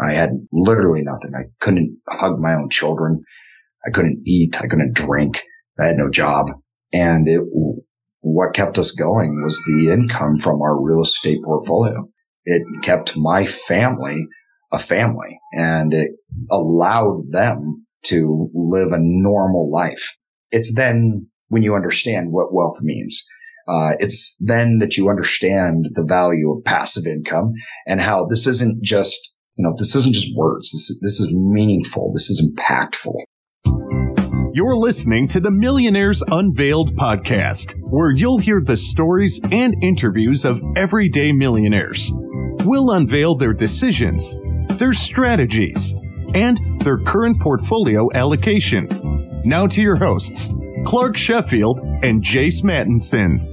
[0.00, 1.32] I had literally nothing.
[1.34, 3.22] I couldn't hug my own children.
[3.86, 4.56] I couldn't eat.
[4.60, 5.42] I couldn't drink.
[5.78, 6.46] I had no job.
[6.92, 7.40] And it,
[8.20, 12.08] what kept us going was the income from our real estate portfolio.
[12.44, 14.26] It kept my family
[14.72, 16.12] a family and it
[16.50, 20.16] allowed them to live a normal life.
[20.50, 23.24] It's then when you understand what wealth means.
[23.68, 27.52] Uh, it's then that you understand the value of passive income
[27.86, 30.72] and how this isn't just, you know, this isn't just words.
[30.72, 32.12] This, this is meaningful.
[32.12, 33.14] This is impactful.
[34.54, 40.62] You're listening to the Millionaires Unveiled podcast, where you'll hear the stories and interviews of
[40.76, 42.10] everyday millionaires.
[42.64, 44.36] We'll unveil their decisions,
[44.78, 45.94] their strategies,
[46.34, 48.88] and their current portfolio allocation.
[49.44, 50.50] Now to your hosts,
[50.84, 53.51] Clark Sheffield and Jace Mattinson.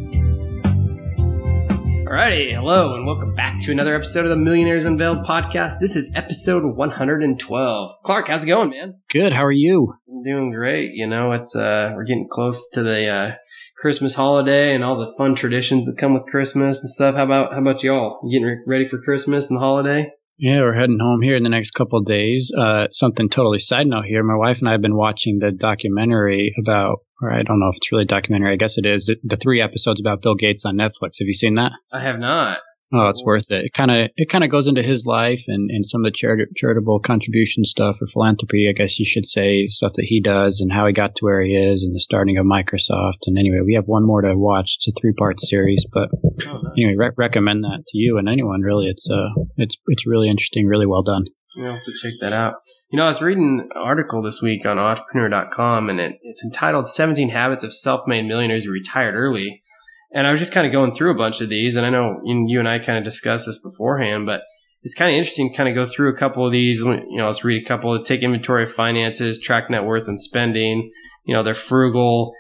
[2.10, 5.74] Alrighty, hello, and welcome back to another episode of the Millionaires Unveiled podcast.
[5.80, 7.92] This is episode 112.
[8.04, 8.96] Clark, how's it going, man?
[9.12, 9.32] Good.
[9.32, 9.94] How are you?
[10.10, 10.90] I'm doing great.
[10.96, 13.36] You know, it's uh, we're getting close to the uh,
[13.78, 17.14] Christmas holiday and all the fun traditions that come with Christmas and stuff.
[17.14, 18.20] How about how about y'all?
[18.24, 20.12] You getting ready for Christmas and the holiday?
[20.42, 22.50] Yeah, we're heading home here in the next couple days.
[22.58, 24.24] Uh, something totally side note here.
[24.24, 27.76] My wife and I have been watching the documentary about, or I don't know if
[27.76, 28.54] it's really a documentary.
[28.54, 29.12] I guess it is.
[29.22, 31.20] The three episodes about Bill Gates on Netflix.
[31.20, 31.74] Have you seen that?
[31.92, 32.60] I have not.
[32.92, 33.66] Oh, it's worth it.
[33.66, 36.12] It kind of it kind of goes into his life and, and some of the
[36.12, 40.60] charit- charitable contribution stuff or philanthropy, I guess you should say, stuff that he does
[40.60, 43.28] and how he got to where he is and the starting of Microsoft.
[43.28, 44.78] And anyway, we have one more to watch.
[44.78, 46.10] It's a three part series, but
[46.48, 46.74] oh, nice.
[46.78, 48.88] anyway, re- recommend that to you and anyone really.
[48.88, 51.26] It's uh it's it's really interesting, really well done.
[51.58, 52.56] I'll have to check that out.
[52.92, 56.88] You know, I was reading an article this week on entrepreneur.com and it, it's entitled
[56.88, 59.64] 17 Habits of Self-Made Millionaires Who Retired Early.
[60.12, 62.20] And I was just kind of going through a bunch of these, and I know
[62.24, 64.42] you and I kind of discussed this beforehand, but
[64.82, 66.80] it's kind of interesting to kind of go through a couple of these.
[66.80, 68.02] You know, let's read a couple.
[68.04, 70.92] Take inventory of finances, track net worth and spending.
[71.26, 72.34] You know, they're frugal.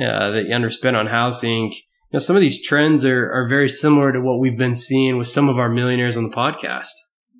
[0.00, 1.72] Uh, they underspend on housing.
[1.72, 1.80] You
[2.12, 5.26] know, some of these trends are, are very similar to what we've been seeing with
[5.26, 6.92] some of our millionaires on the podcast.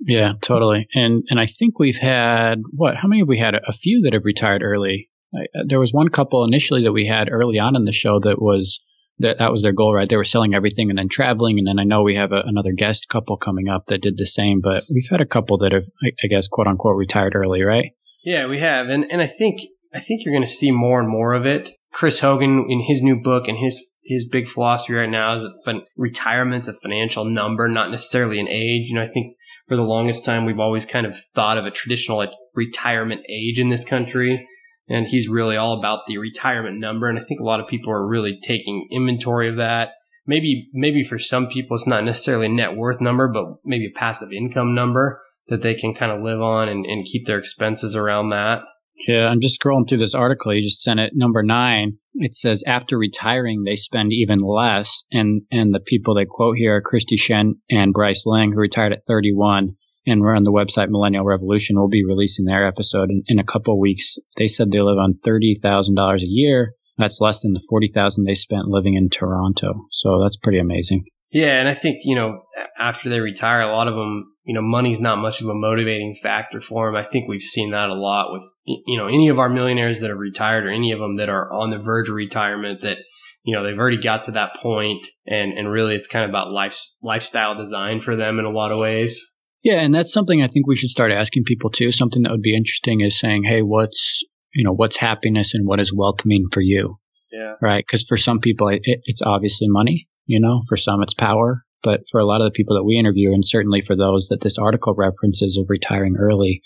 [0.04, 0.88] Yeah, totally.
[0.94, 2.96] And and I think we've had what?
[2.96, 3.54] How many have we had?
[3.54, 5.10] A few that have retired early.
[5.34, 8.40] I, there was one couple initially that we had early on in the show that
[8.40, 8.80] was
[9.18, 10.08] that that was their goal, right?
[10.08, 11.58] They were selling everything and then traveling.
[11.58, 14.26] And then I know we have a, another guest couple coming up that did the
[14.26, 17.62] same, but we've had a couple that have, I, I guess, quote unquote, retired early,
[17.62, 17.92] right?
[18.24, 19.60] Yeah, we have, and and I think
[19.94, 21.70] I think you're going to see more and more of it.
[21.92, 25.52] Chris Hogan, in his new book and his his big philosophy right now is that
[25.64, 28.88] fin- retirement's a financial number, not necessarily an age.
[28.88, 29.34] You know, I think
[29.68, 33.58] for the longest time we've always kind of thought of a traditional like, retirement age
[33.58, 34.46] in this country
[34.88, 37.08] and he's really all about the retirement number.
[37.08, 39.90] And I think a lot of people are really taking inventory of that.
[40.26, 43.98] Maybe, maybe for some people, it's not necessarily a net worth number, but maybe a
[43.98, 47.94] passive income number that they can kind of live on and, and keep their expenses
[47.94, 48.62] around that.
[49.06, 50.54] Yeah, I'm just scrolling through this article.
[50.54, 51.12] You just sent it.
[51.14, 55.04] Number nine, it says after retiring, they spend even less.
[55.12, 58.94] And, and the people they quote here are Kristy Shen and Bryce Leung, who retired
[58.94, 59.76] at 31
[60.06, 61.76] and we're on the website Millennial Revolution.
[61.76, 64.16] We'll be releasing their episode in, in a couple weeks.
[64.36, 66.72] They said they live on thirty thousand dollars a year.
[66.98, 69.86] That's less than the forty thousand they spent living in Toronto.
[69.90, 71.04] So that's pretty amazing.
[71.30, 72.42] Yeah, and I think you know
[72.78, 76.14] after they retire, a lot of them, you know, money's not much of a motivating
[76.22, 76.96] factor for them.
[76.96, 80.10] I think we've seen that a lot with you know any of our millionaires that
[80.10, 82.98] have retired or any of them that are on the verge of retirement that
[83.44, 86.50] you know they've already got to that point and and really it's kind of about
[86.50, 89.20] life lifestyle design for them in a lot of ways
[89.66, 91.90] yeah, and that's something I think we should start asking people too.
[91.90, 94.22] Something that would be interesting is saying, "Hey, what's
[94.54, 97.00] you know what's happiness and what does wealth mean for you?"
[97.32, 97.54] Yeah.
[97.60, 97.84] Right?
[97.84, 100.06] Because for some people, it, it's obviously money.
[100.24, 102.96] You know, for some it's power, but for a lot of the people that we
[102.96, 106.62] interview, and certainly for those that this article references of retiring early,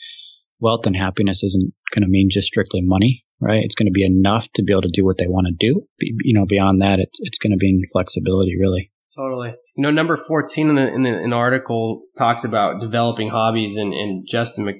[0.60, 3.64] wealth and happiness isn't going to mean just strictly money, right?
[3.64, 5.86] It's going to be enough to be able to do what they want to do.
[6.00, 8.89] You know, beyond that, it's it's going to be flexibility, really.
[9.16, 9.54] Totally.
[9.76, 13.92] You know, number 14 in the, in the, the article talks about developing hobbies and,
[13.92, 14.76] and Justin Mc,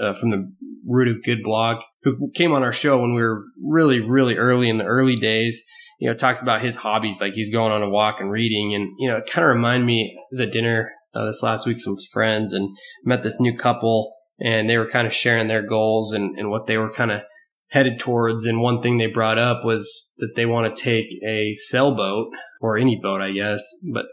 [0.00, 0.52] uh, from the
[0.86, 4.68] Root of Good blog, who came on our show when we were really, really early
[4.68, 5.62] in the early days,
[5.98, 8.74] you know, talks about his hobbies, like he's going on a walk and reading.
[8.74, 11.78] And, you know, it kind of reminded me, was at dinner uh, this last week
[11.86, 16.12] with friends and met this new couple and they were kind of sharing their goals
[16.12, 17.20] and, and what they were kind of
[17.74, 18.46] headed towards.
[18.46, 22.28] And one thing they brought up was that they want to take a sailboat
[22.60, 23.62] or any boat, I guess,
[23.92, 24.06] but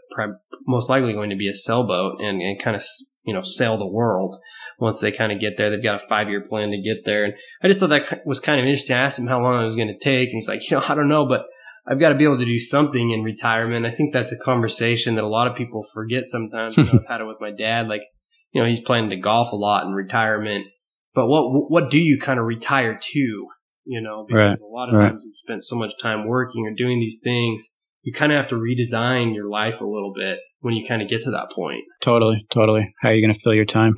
[0.66, 2.84] most likely going to be a sailboat and, and kind of,
[3.24, 4.36] you know, sail the world
[4.80, 5.70] once they kind of get there.
[5.70, 7.24] They've got a five year plan to get there.
[7.24, 8.96] And I just thought that was kind of interesting.
[8.96, 10.30] I asked him how long it was going to take.
[10.30, 11.46] And he's like, you know, I don't know, but
[11.86, 13.86] I've got to be able to do something in retirement.
[13.86, 16.76] I think that's a conversation that a lot of people forget sometimes.
[16.76, 17.86] you know, I've had it with my dad.
[17.86, 18.02] Like,
[18.50, 20.66] you know, he's planning to golf a lot in retirement.
[21.14, 23.46] But what what do you kind of retire to?
[23.84, 24.68] You know, because right.
[24.68, 25.08] a lot of right.
[25.08, 27.68] times you've spent so much time working or doing these things,
[28.02, 31.08] you kind of have to redesign your life a little bit when you kind of
[31.08, 31.82] get to that point.
[32.00, 32.94] Totally, totally.
[33.00, 33.94] How are you going to fill your time?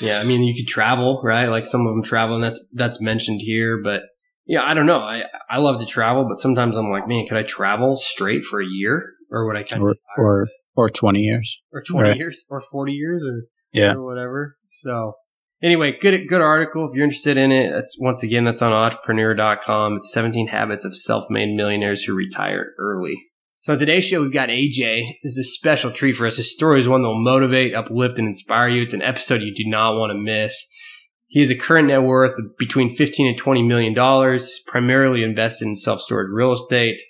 [0.00, 1.46] Yeah, I mean, you could travel, right?
[1.46, 3.80] Like some of them travel, and that's that's mentioned here.
[3.82, 4.02] But
[4.46, 4.98] yeah, I don't know.
[4.98, 8.60] I I love to travel, but sometimes I'm like, man, could I travel straight for
[8.60, 12.18] a year, or would I kind or, of or or twenty years, or twenty right.
[12.18, 14.56] years, or forty years, or yeah, or whatever.
[14.66, 15.14] So
[15.62, 16.88] anyway, good good article.
[16.88, 19.96] If you're interested in it, it's once again that's on entrepreneur.com.
[19.96, 23.16] It's 17 habits of self-made millionaires who retire early.
[23.60, 25.14] So on today's show, we've got AJ.
[25.24, 26.36] This is a special treat for us.
[26.36, 28.82] His story is one that will motivate, uplift, and inspire you.
[28.82, 30.68] It's an episode you do not want to miss.
[31.26, 35.66] He has a current net worth of between 15 and 20 million dollars, primarily invested
[35.66, 37.00] in self-storage real estate.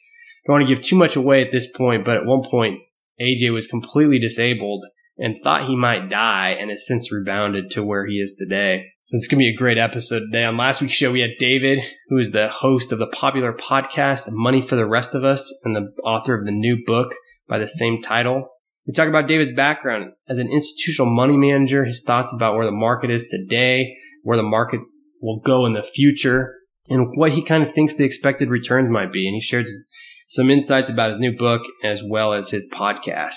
[0.47, 2.81] Don't want to give too much away at this point, but at one point,
[3.21, 4.87] AJ was completely disabled
[5.19, 8.85] and thought he might die and has since rebounded to where he is today.
[9.05, 10.45] So it's going to be a great episode today.
[10.45, 11.79] On last week's show, we had David,
[12.09, 15.77] who is the host of the popular podcast Money for the Rest of Us and
[15.77, 17.15] the author of the new book
[17.49, 18.49] by the same title.
[18.87, 22.73] We talk about David's background as an institutional money manager, his thoughts about where the
[22.73, 24.81] market is today, where the market
[25.21, 26.55] will go in the future,
[26.89, 29.27] and what he kind of thinks the expected returns might be.
[29.27, 29.87] And he shares
[30.29, 33.37] some insights about his new book as well as his podcast.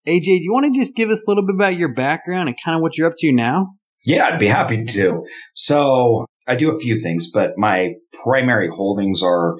[0.06, 2.56] AJ, do you want to just give us a little bit about your background and
[2.62, 3.74] kind of what you're up to now?
[4.04, 5.24] Yeah, I'd be happy to.
[5.54, 9.56] So I do a few things, but my primary holdings are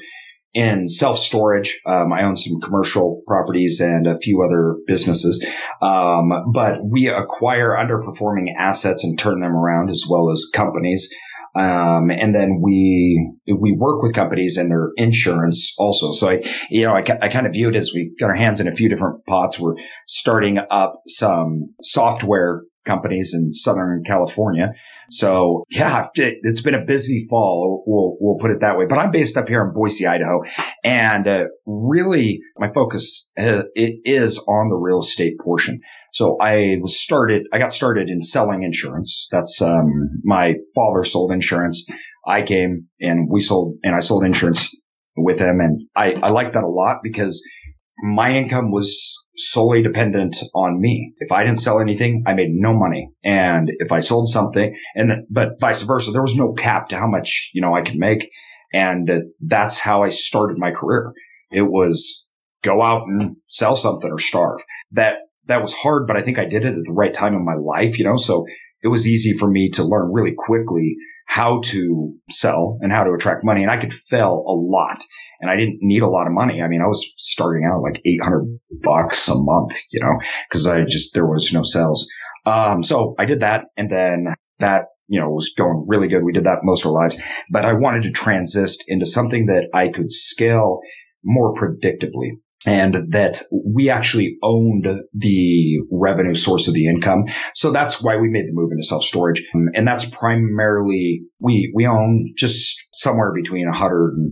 [0.54, 1.80] in self storage.
[1.84, 5.44] Um, I own some commercial properties and a few other businesses.
[5.82, 11.12] Um, but we acquire underperforming assets and turn them around as well as companies.
[11.56, 16.12] Um, and then we, we work with companies and their insurance also.
[16.12, 18.60] So I, you know, I, I kind of view it as we got our hands
[18.60, 19.58] in a few different pots.
[19.58, 19.76] We're
[20.08, 24.72] starting up some software companies in Southern California.
[25.10, 27.84] So yeah, it, has been a busy fall.
[27.86, 30.42] We'll, we'll put it that way, but I'm based up here in Boise, Idaho.
[30.82, 35.80] And uh, really my focus uh, it is on the real estate portion.
[36.12, 39.28] So I was started, I got started in selling insurance.
[39.30, 41.86] That's, um, my father sold insurance.
[42.26, 44.74] I came and we sold and I sold insurance
[45.16, 45.60] with him.
[45.60, 47.42] And I, I like that a lot because
[48.02, 51.12] my income was solely dependent on me.
[51.18, 53.10] If I didn't sell anything, I made no money.
[53.22, 57.08] And if I sold something and, but vice versa, there was no cap to how
[57.08, 58.30] much, you know, I could make.
[58.72, 61.12] And uh, that's how I started my career.
[61.50, 62.28] It was
[62.62, 64.60] go out and sell something or starve.
[64.92, 65.14] That,
[65.46, 67.54] that was hard, but I think I did it at the right time in my
[67.54, 68.46] life, you know, so
[68.82, 73.12] it was easy for me to learn really quickly how to sell and how to
[73.12, 73.62] attract money.
[73.62, 75.02] And I could fail a lot
[75.40, 76.62] and I didn't need a lot of money.
[76.62, 80.18] I mean, I was starting out like 800 bucks a month, you know,
[80.50, 82.08] cause I just, there was no sales.
[82.46, 86.24] Um, so I did that and then that you know, was going really good.
[86.24, 87.18] We did that most of our lives,
[87.50, 90.80] but I wanted to transist into something that I could scale
[91.22, 97.24] more predictably and that we actually owned the revenue source of the income.
[97.54, 99.44] So that's why we made the move into self storage.
[99.52, 104.30] And that's primarily we, we own just somewhere between 100 and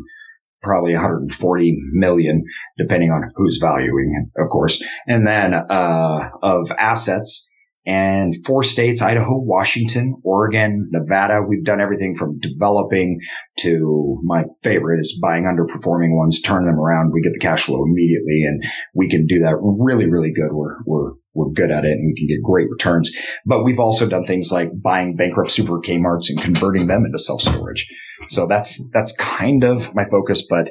[0.62, 2.44] probably 140 million,
[2.78, 4.82] depending on who's valuing it, of course.
[5.06, 7.51] And then, uh, of assets
[7.84, 11.42] and four states, Idaho, Washington, Oregon, Nevada.
[11.46, 13.18] We've done everything from developing
[13.58, 17.12] to my favorite is buying underperforming ones, turn them around.
[17.12, 18.62] We get the cash flow immediately and
[18.94, 20.52] we can do that really, really good.
[20.52, 23.10] We're, we're, we're good at it and we can get great returns.
[23.44, 27.40] But we've also done things like buying bankrupt super Kmarts and converting them into self
[27.40, 27.88] storage.
[28.28, 30.46] So that's, that's kind of my focus.
[30.48, 30.70] But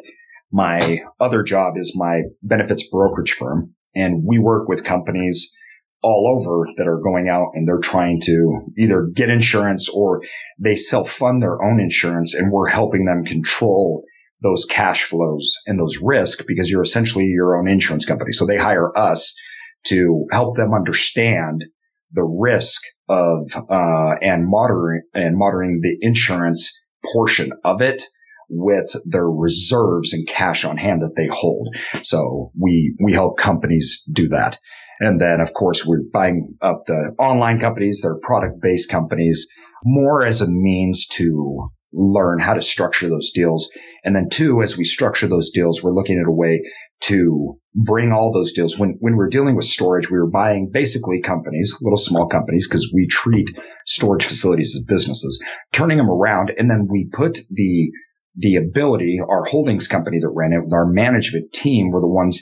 [0.50, 5.54] my other job is my benefits brokerage firm and we work with companies
[6.02, 10.22] all over that are going out and they're trying to either get insurance or
[10.60, 14.04] they self fund their own insurance and we're helping them control
[14.42, 18.32] those cash flows and those risks because you're essentially your own insurance company.
[18.32, 19.36] So they hire us
[19.86, 21.64] to help them understand
[22.12, 26.72] the risk of uh, and monitoring and monitoring the insurance
[27.14, 28.04] portion of it
[28.50, 31.76] with their reserves and cash on hand that they hold.
[32.04, 34.60] So we we help companies do that.
[35.02, 39.48] And then, of course, we're buying up the online companies, they're product based companies
[39.84, 43.72] more as a means to learn how to structure those deals.
[44.04, 46.62] And then two, as we structure those deals, we're looking at a way
[47.02, 48.78] to bring all those deals.
[48.78, 52.92] When, when we're dealing with storage, we were buying basically companies, little small companies, because
[52.94, 53.50] we treat
[53.88, 55.44] storage facilities as businesses,
[55.74, 56.52] turning them around.
[56.56, 57.90] And then we put the,
[58.36, 62.42] the ability, our holdings company that ran it, our management team were the ones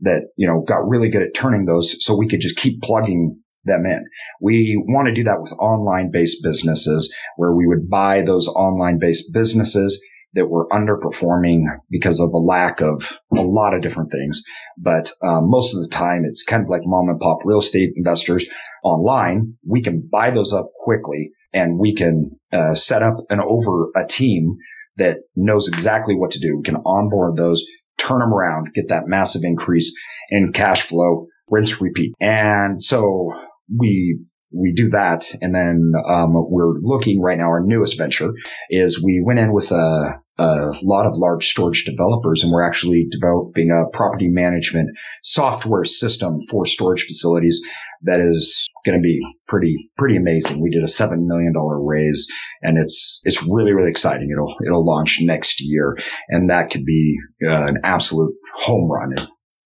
[0.00, 3.40] that, you know, got really good at turning those so we could just keep plugging
[3.64, 4.04] them in.
[4.40, 8.98] We want to do that with online based businesses where we would buy those online
[8.98, 10.02] based businesses
[10.34, 14.42] that were underperforming because of a lack of a lot of different things.
[14.78, 17.94] But um, most of the time, it's kind of like mom and pop real estate
[17.96, 18.46] investors
[18.84, 19.54] online.
[19.66, 24.06] We can buy those up quickly and we can uh, set up an over a
[24.06, 24.56] team
[24.96, 26.56] that knows exactly what to do.
[26.56, 27.64] We can onboard those
[27.98, 29.96] turn them around, get that massive increase
[30.30, 32.14] in cash flow, rinse, repeat.
[32.20, 33.32] And so
[33.74, 34.20] we
[34.52, 37.48] we do that, and then um, we're looking right now.
[37.48, 38.32] Our newest venture
[38.70, 43.06] is we went in with a, a lot of large storage developers, and we're actually
[43.10, 44.90] developing a property management
[45.22, 47.62] software system for storage facilities
[48.02, 50.62] that is going to be pretty pretty amazing.
[50.62, 52.26] We did a seven million dollar raise,
[52.62, 54.30] and it's it's really really exciting.
[54.30, 55.96] It'll it'll launch next year,
[56.28, 57.16] and that could be
[57.46, 59.14] uh, an absolute home run.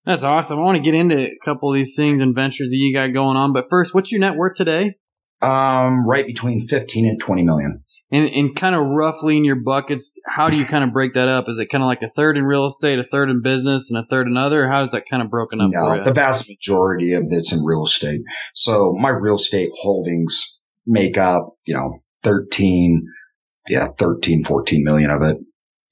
[0.07, 0.59] That's awesome.
[0.59, 3.09] I want to get into a couple of these things and ventures that you got
[3.12, 4.95] going on, but first, what's your net worth today?
[5.43, 7.83] Um, right between fifteen and twenty million.
[8.12, 11.29] And, and kind of roughly in your buckets, how do you kind of break that
[11.29, 11.45] up?
[11.49, 13.99] Is it kind of like a third in real estate, a third in business, and
[13.99, 14.69] a third in other?
[14.69, 15.71] How is that kind of broken up?
[15.73, 18.23] No, the vast majority of it's in real estate.
[18.55, 23.07] So my real estate holdings make up, you know, 13,
[23.69, 25.37] yeah, 13, 14 million of it.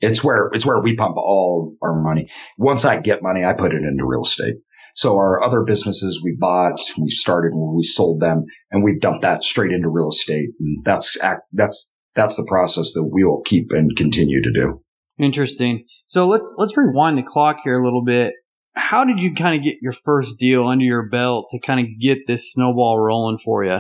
[0.00, 2.30] It's where, it's where we pump all our money.
[2.56, 4.56] Once I get money, I put it into real estate.
[4.94, 9.22] So our other businesses we bought, we started when we sold them and we dumped
[9.22, 10.50] that straight into real estate.
[10.58, 11.16] And that's,
[11.52, 14.82] that's that's the process that we will keep and continue to do.
[15.18, 15.86] Interesting.
[16.08, 18.34] So let's let's rewind the clock here a little bit.
[18.74, 21.86] How did you kind of get your first deal under your belt to kind of
[22.00, 23.78] get this snowball rolling for you?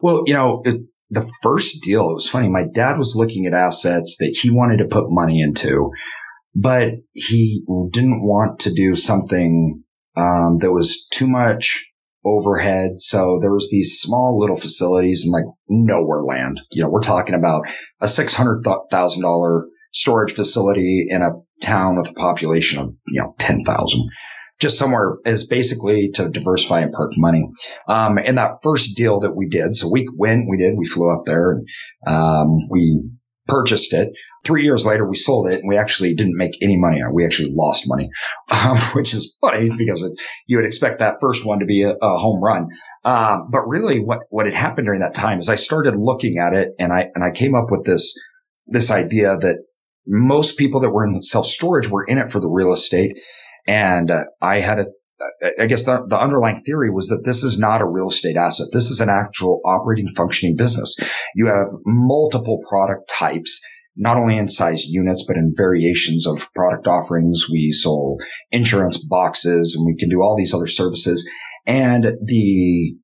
[0.00, 2.48] Well, you know, it, the first deal, it was funny.
[2.48, 5.90] My dad was looking at assets that he wanted to put money into,
[6.54, 9.82] but he didn't want to do something
[10.16, 11.87] um, that was too much
[12.24, 13.00] overhead.
[13.00, 16.60] So there was these small little facilities in like nowhere land.
[16.70, 17.62] You know, we're talking about
[18.00, 21.30] a $600,000 storage facility in a
[21.62, 24.10] town with a population of, you know, 10,000
[24.60, 27.48] just somewhere is basically to diversify and park money.
[27.86, 31.12] Um, and that first deal that we did, so we went, we did, we flew
[31.12, 31.66] up there and,
[32.06, 33.04] um, we
[33.48, 34.12] purchased it.
[34.44, 37.00] Three years later, we sold it and we actually didn't make any money.
[37.12, 38.10] We actually lost money,
[38.50, 40.12] um, which is funny because it,
[40.46, 42.68] you would expect that first one to be a, a home run.
[43.04, 46.52] Um, but really what, what had happened during that time is I started looking at
[46.52, 48.14] it and I, and I came up with this,
[48.66, 49.56] this idea that
[50.06, 53.18] most people that were in self storage were in it for the real estate.
[53.66, 54.86] And uh, I had a,
[55.58, 58.68] I guess the, the underlying theory was that this is not a real estate asset.
[58.72, 60.96] This is an actual operating functioning business.
[61.34, 63.60] You have multiple product types,
[63.96, 67.46] not only in size units, but in variations of product offerings.
[67.50, 68.22] We sold
[68.52, 71.28] insurance boxes and we can do all these other services.
[71.66, 72.94] And the,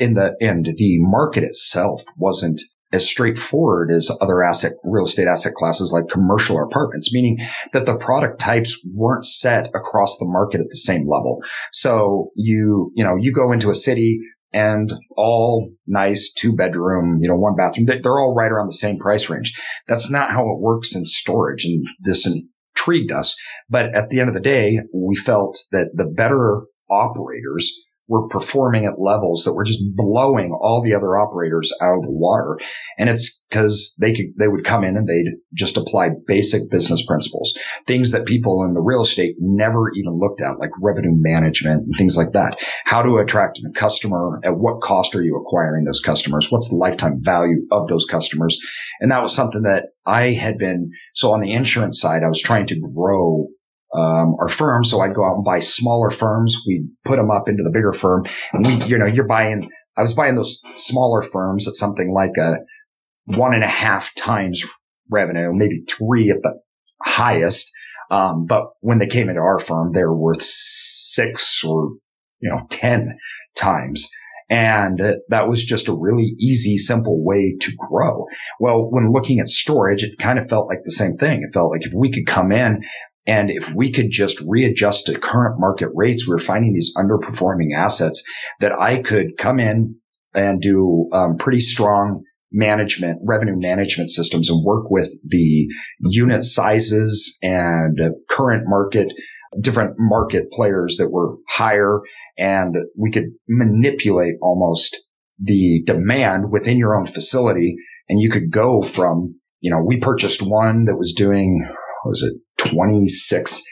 [0.00, 2.60] in the end, the market itself wasn't
[2.92, 7.38] as straightforward as other asset, real estate asset classes like commercial or apartments, meaning
[7.72, 11.42] that the product types weren't set across the market at the same level.
[11.72, 14.20] So you, you know, you go into a city
[14.52, 18.98] and all nice two bedroom, you know, one bathroom, they're all right around the same
[18.98, 19.54] price range.
[19.86, 21.64] That's not how it works in storage.
[21.64, 23.36] And this intrigued us.
[23.68, 27.72] But at the end of the day, we felt that the better operators
[28.10, 32.10] were performing at levels that were just blowing all the other operators out of the
[32.10, 32.58] water.
[32.98, 37.06] And it's because they could, they would come in and they'd just apply basic business
[37.06, 41.84] principles, things that people in the real estate never even looked at, like revenue management
[41.84, 42.58] and things like that.
[42.84, 44.40] How to attract a customer?
[44.42, 46.50] At what cost are you acquiring those customers?
[46.50, 48.58] What's the lifetime value of those customers?
[48.98, 52.42] And that was something that I had been, so on the insurance side, I was
[52.42, 53.46] trying to grow
[53.92, 54.84] um, our firm.
[54.84, 56.62] So I'd go out and buy smaller firms.
[56.66, 58.26] We'd put them up into the bigger firm.
[58.52, 62.36] And we, you know, you're buying, I was buying those smaller firms at something like
[62.38, 62.58] a
[63.24, 64.64] one and a half times
[65.10, 66.60] revenue, maybe three at the
[67.02, 67.70] highest.
[68.10, 71.94] Um, but when they came into our firm, they were worth six or,
[72.40, 73.18] you know, 10
[73.56, 74.08] times.
[74.48, 78.26] And that was just a really easy, simple way to grow.
[78.58, 81.44] Well, when looking at storage, it kind of felt like the same thing.
[81.44, 82.82] It felt like if we could come in
[83.30, 87.76] and if we could just readjust to current market rates, we are finding these underperforming
[87.76, 88.24] assets
[88.58, 90.00] that I could come in
[90.34, 95.68] and do um, pretty strong management, revenue management systems and work with the
[96.00, 97.96] unit sizes and
[98.28, 99.12] current market,
[99.60, 102.00] different market players that were higher.
[102.36, 104.96] And we could manipulate almost
[105.38, 107.76] the demand within your own facility.
[108.08, 111.68] And you could go from, you know, we purchased one that was doing,
[112.04, 113.62] was it 26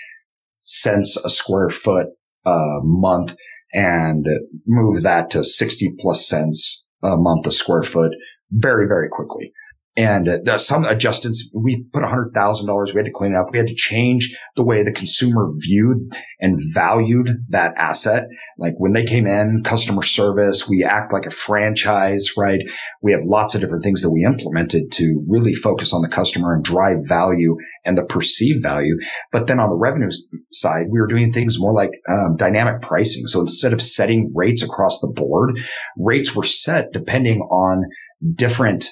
[0.60, 2.06] cents a square foot
[2.44, 3.34] a month
[3.72, 4.26] and
[4.66, 8.12] move that to 60 plus cents a month a square foot
[8.50, 9.52] very, very quickly.
[9.98, 12.94] And uh, some adjustments, we put $100,000.
[12.94, 13.50] We had to clean it up.
[13.50, 18.28] We had to change the way the consumer viewed and valued that asset.
[18.58, 22.60] Like when they came in, customer service, we act like a franchise, right?
[23.02, 26.54] We have lots of different things that we implemented to really focus on the customer
[26.54, 28.98] and drive value and the perceived value.
[29.32, 30.10] But then on the revenue
[30.52, 33.26] side, we were doing things more like um, dynamic pricing.
[33.26, 35.58] So instead of setting rates across the board,
[35.96, 37.82] rates were set depending on
[38.36, 38.88] different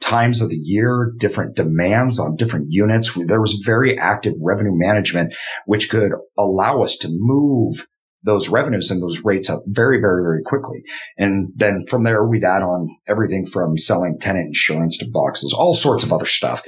[0.00, 3.12] times of the year, different demands on different units.
[3.14, 5.34] There was very active revenue management,
[5.66, 7.86] which could allow us to move
[8.22, 10.82] those revenues and those rates up very, very, very quickly.
[11.16, 15.74] And then from there, we'd add on everything from selling tenant insurance to boxes, all
[15.74, 16.62] sorts of other stuff.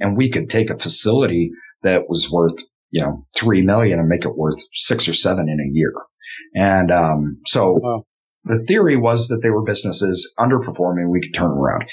[0.00, 4.24] And we could take a facility that was worth, you know, three million and make
[4.24, 5.92] it worth six or seven in a year.
[6.54, 8.04] And, um, so wow.
[8.44, 11.10] the theory was that they were businesses underperforming.
[11.10, 11.84] We could turn around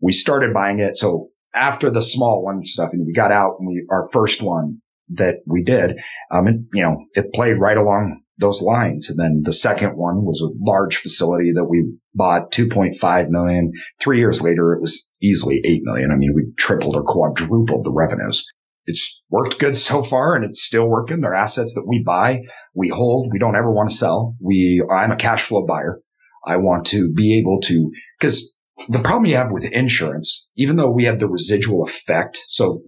[0.00, 0.96] we started buying it.
[0.96, 4.80] So after the small one stuff and we got out and we, our first one
[5.10, 5.98] that we did,
[6.30, 9.10] um, and, you know, it played right along those lines.
[9.10, 13.72] And then the second one was a large facility that we bought 2.5 million.
[14.00, 16.10] Three years later, it was easily 8 million.
[16.10, 18.46] I mean, we tripled or quadrupled the revenues.
[18.86, 21.20] It's worked good so far and it's still working.
[21.20, 22.40] They're assets that we buy,
[22.74, 24.36] we hold, we don't ever want to sell.
[24.40, 26.00] We, I'm a cash flow buyer.
[26.44, 28.56] I want to be able to, cause
[28.88, 32.82] the problem you have with insurance, even though we have the residual effect, so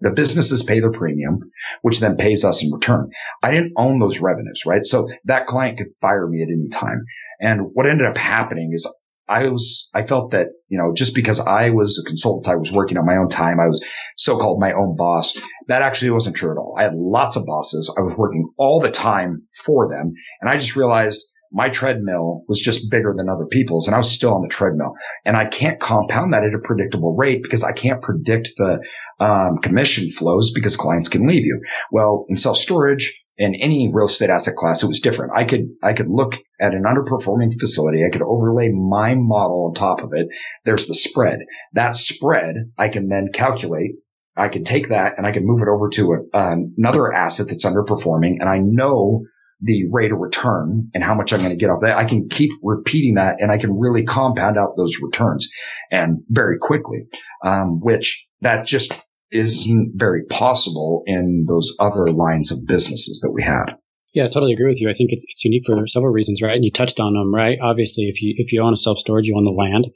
[0.00, 1.40] the businesses pay their premium,
[1.82, 3.10] which then pays us in return.
[3.42, 4.84] I didn't own those revenues, right?
[4.86, 7.04] So that client could fire me at any time.
[7.40, 8.88] And what ended up happening is
[9.28, 12.72] I was, I felt that, you know, just because I was a consultant, I was
[12.72, 13.60] working on my own time.
[13.60, 13.84] I was
[14.16, 15.36] so-called my own boss.
[15.66, 16.74] That actually wasn't true at all.
[16.78, 17.94] I had lots of bosses.
[17.96, 20.14] I was working all the time for them.
[20.40, 24.10] And I just realized my treadmill was just bigger than other people's and I was
[24.10, 27.72] still on the treadmill and I can't compound that at a predictable rate because I
[27.72, 28.80] can't predict the
[29.20, 31.62] um, commission flows because clients can leave you.
[31.90, 35.32] Well, in self storage in any real estate asset class, it was different.
[35.34, 38.04] I could, I could look at an underperforming facility.
[38.04, 40.28] I could overlay my model on top of it.
[40.64, 41.40] There's the spread.
[41.72, 43.92] That spread I can then calculate
[44.38, 47.66] I can take that and I can move it over to a, another asset that's
[47.66, 48.36] underperforming.
[48.38, 49.24] And I know
[49.60, 51.96] the rate of return and how much I'm going to get off that.
[51.96, 55.48] I can keep repeating that and I can really compound out those returns
[55.90, 57.06] and very quickly,
[57.44, 58.92] um, which that just
[59.30, 63.76] isn't very possible in those other lines of businesses that we had.
[64.14, 64.88] Yeah, I totally agree with you.
[64.88, 66.54] I think it's, it's unique for several reasons, right?
[66.54, 67.58] And you touched on them, right?
[67.62, 69.86] Obviously, if you if you own a self storage, you own the land,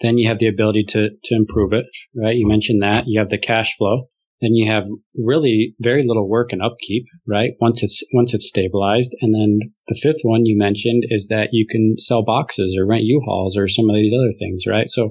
[0.00, 2.34] then you have the ability to to improve it, right?
[2.34, 4.08] You mentioned that you have the cash flow,
[4.40, 4.84] then you have
[5.18, 7.52] really very little work and upkeep, right?
[7.60, 11.66] Once it's once it's stabilized, and then the fifth one you mentioned is that you
[11.70, 14.90] can sell boxes or rent U-Hauls or some of these other things, right?
[14.90, 15.10] So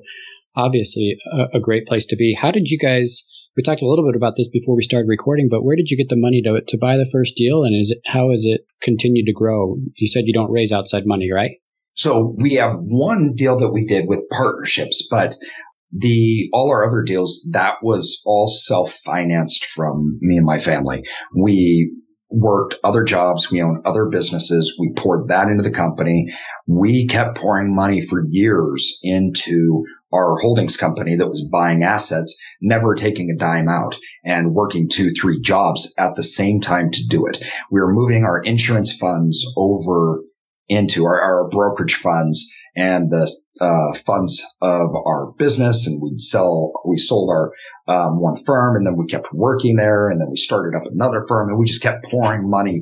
[0.56, 2.36] obviously a, a great place to be.
[2.40, 3.24] How did you guys?
[3.58, 5.98] We talked a little bit about this before we started recording, but where did you
[5.98, 8.62] get the money to to buy the first deal, and is it how has it
[8.82, 9.76] continued to grow?
[9.96, 11.52] You said you don't raise outside money, right?
[11.94, 15.36] So we have one deal that we did with partnerships, but
[15.92, 21.04] the all our other deals that was all self financed from me and my family.
[21.36, 21.92] We
[22.32, 23.50] worked other jobs.
[23.50, 24.76] We owned other businesses.
[24.80, 26.28] We poured that into the company.
[26.68, 32.96] We kept pouring money for years into our holdings company that was buying assets, never
[32.96, 37.28] taking a dime out and working two, three jobs at the same time to do
[37.28, 37.44] it.
[37.72, 40.22] We were moving our insurance funds over
[40.70, 43.30] into our, our brokerage funds and the
[43.60, 45.88] uh, funds of our business.
[45.88, 47.52] And we'd sell we sold our
[47.88, 51.26] um, one firm and then we kept working there and then we started up another
[51.28, 52.82] firm and we just kept pouring money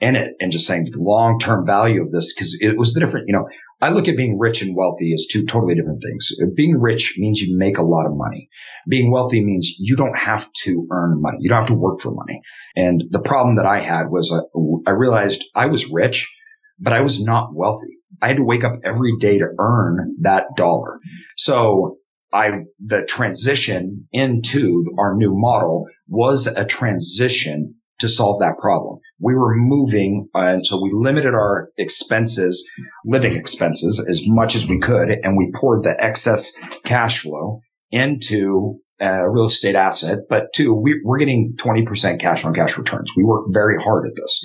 [0.00, 3.00] in it and just saying the long term value of this because it was the
[3.00, 3.26] different.
[3.28, 3.46] You know
[3.80, 6.30] i look at being rich and wealthy as two totally different things.
[6.56, 8.48] Being rich means you make a lot of money.
[8.88, 11.38] Being wealthy means you don't have to earn money.
[11.40, 12.40] You don't have to work for money.
[12.74, 14.40] And the problem that i had was uh,
[14.86, 16.32] i realized i was rich
[16.78, 17.98] but I was not wealthy.
[18.20, 20.98] I had to wake up every day to earn that dollar.
[21.36, 21.98] So
[22.32, 22.50] I,
[22.84, 28.98] the transition into our new model was a transition to solve that problem.
[29.20, 32.68] We were moving, uh, and so we limited our expenses,
[33.04, 36.52] living expenses as much as we could, and we poured the excess
[36.84, 37.60] cash flow
[37.90, 40.20] into a real estate asset.
[40.28, 43.12] But two, we, we're getting 20% cash on cash returns.
[43.16, 44.44] We work very hard at this.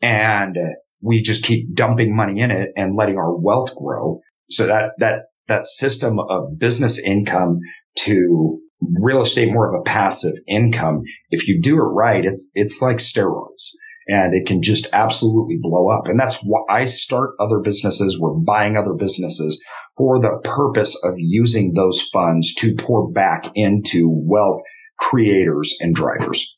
[0.00, 0.56] And
[1.04, 4.20] we just keep dumping money in it and letting our wealth grow.
[4.50, 7.60] So that, that, that system of business income
[8.00, 11.02] to real estate more of a passive income.
[11.30, 13.70] If you do it right, it's, it's like steroids
[14.06, 16.08] and it can just absolutely blow up.
[16.08, 18.18] And that's why I start other businesses.
[18.18, 19.62] We're buying other businesses
[19.96, 24.62] for the purpose of using those funds to pour back into wealth
[24.98, 26.56] creators and drivers.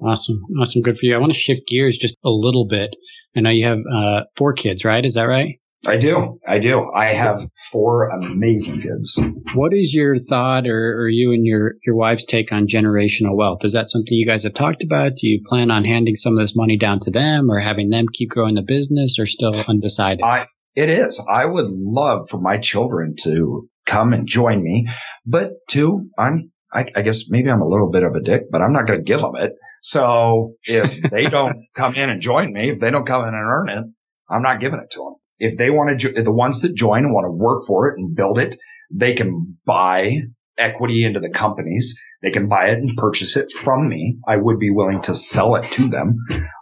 [0.00, 0.40] Awesome.
[0.60, 0.82] Awesome.
[0.82, 1.16] Good for you.
[1.16, 2.90] I want to shift gears just a little bit
[3.36, 5.04] I know you have uh, four kids, right?
[5.04, 5.60] Is that right?
[5.86, 6.40] I do.
[6.46, 6.90] I do.
[6.92, 9.18] I have four amazing kids.
[9.54, 13.64] What is your thought or, or you and your, your wife's take on generational wealth?
[13.64, 15.12] Is that something you guys have talked about?
[15.16, 18.06] Do you plan on handing some of this money down to them or having them
[18.12, 20.22] keep growing the business or still undecided?
[20.22, 21.24] I, it is.
[21.32, 24.88] I would love for my children to come and join me,
[25.24, 28.62] but two, I'm, I, I guess maybe I'm a little bit of a dick, but
[28.62, 29.52] I'm not going to give them it.
[29.82, 33.36] So if they don't come in and join me, if they don't come in and
[33.36, 33.84] earn it,
[34.30, 35.14] I'm not giving it to them.
[35.38, 38.14] If they want to, the ones that join and want to work for it and
[38.14, 38.56] build it,
[38.92, 40.18] they can buy
[40.58, 42.00] equity into the companies.
[42.22, 44.18] They can buy it and purchase it from me.
[44.26, 46.16] I would be willing to sell it to them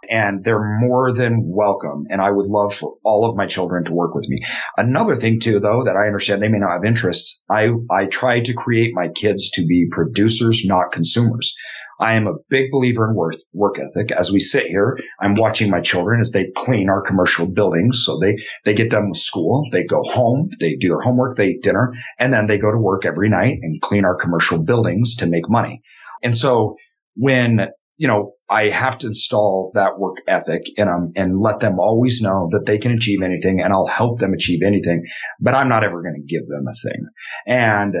[0.09, 2.05] and they're more than welcome.
[2.09, 4.41] And I would love for all of my children to work with me.
[4.77, 7.41] Another thing too, though, that I understand they may not have interests.
[7.49, 11.55] I, I try to create my kids to be producers, not consumers.
[11.99, 14.11] I am a big believer in work, ethic.
[14.11, 18.03] As we sit here, I'm watching my children as they clean our commercial buildings.
[18.05, 19.67] So they, they get done with school.
[19.71, 20.49] They go home.
[20.59, 21.37] They do their homework.
[21.37, 24.63] They eat dinner and then they go to work every night and clean our commercial
[24.63, 25.81] buildings to make money.
[26.23, 26.75] And so
[27.15, 31.79] when, you know, I have to install that work ethic in them and let them
[31.79, 35.03] always know that they can achieve anything and I'll help them achieve anything,
[35.39, 37.07] but I'm not ever going to give them a thing.
[37.45, 37.95] And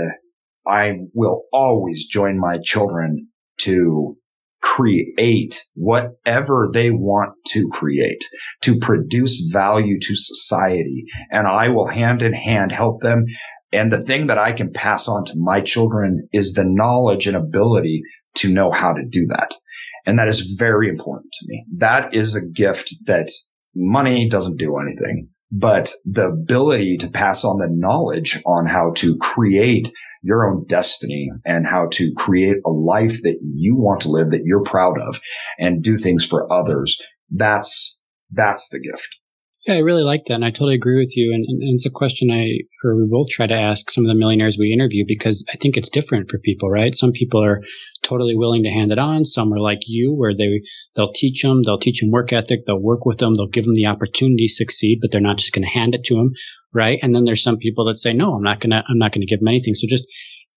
[0.67, 3.29] I will always join my children
[3.59, 4.17] to
[4.61, 8.23] create whatever they want to create,
[8.61, 11.05] to produce value to society.
[11.31, 13.25] And I will hand in hand help them.
[13.71, 17.37] And the thing that I can pass on to my children is the knowledge and
[17.37, 18.01] ability
[18.35, 19.53] to know how to do that.
[20.05, 21.65] And that is very important to me.
[21.77, 23.29] That is a gift that
[23.75, 29.17] money doesn't do anything, but the ability to pass on the knowledge on how to
[29.17, 34.31] create your own destiny and how to create a life that you want to live
[34.31, 35.19] that you're proud of
[35.57, 37.01] and do things for others.
[37.31, 39.07] That's, that's the gift.
[39.67, 40.35] Yeah, I really like that.
[40.35, 41.33] And I totally agree with you.
[41.33, 44.15] And, and, it's a question I, or we both try to ask some of the
[44.15, 46.95] millionaires we interview because I think it's different for people, right?
[46.95, 47.61] Some people are
[48.01, 49.25] totally willing to hand it on.
[49.25, 50.61] Some are like you where they,
[50.95, 53.75] they'll teach them, they'll teach them work ethic, they'll work with them, they'll give them
[53.75, 56.31] the opportunity to succeed, but they're not just going to hand it to them,
[56.73, 56.99] right?
[57.01, 59.21] And then there's some people that say, no, I'm not going to, I'm not going
[59.21, 59.75] to give them anything.
[59.75, 60.05] So just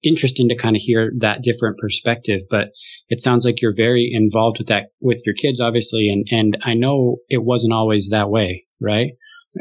[0.03, 2.69] interesting to kind of hear that different perspective, but
[3.09, 6.09] it sounds like you're very involved with that, with your kids, obviously.
[6.09, 9.13] And, and I know it wasn't always that way, right?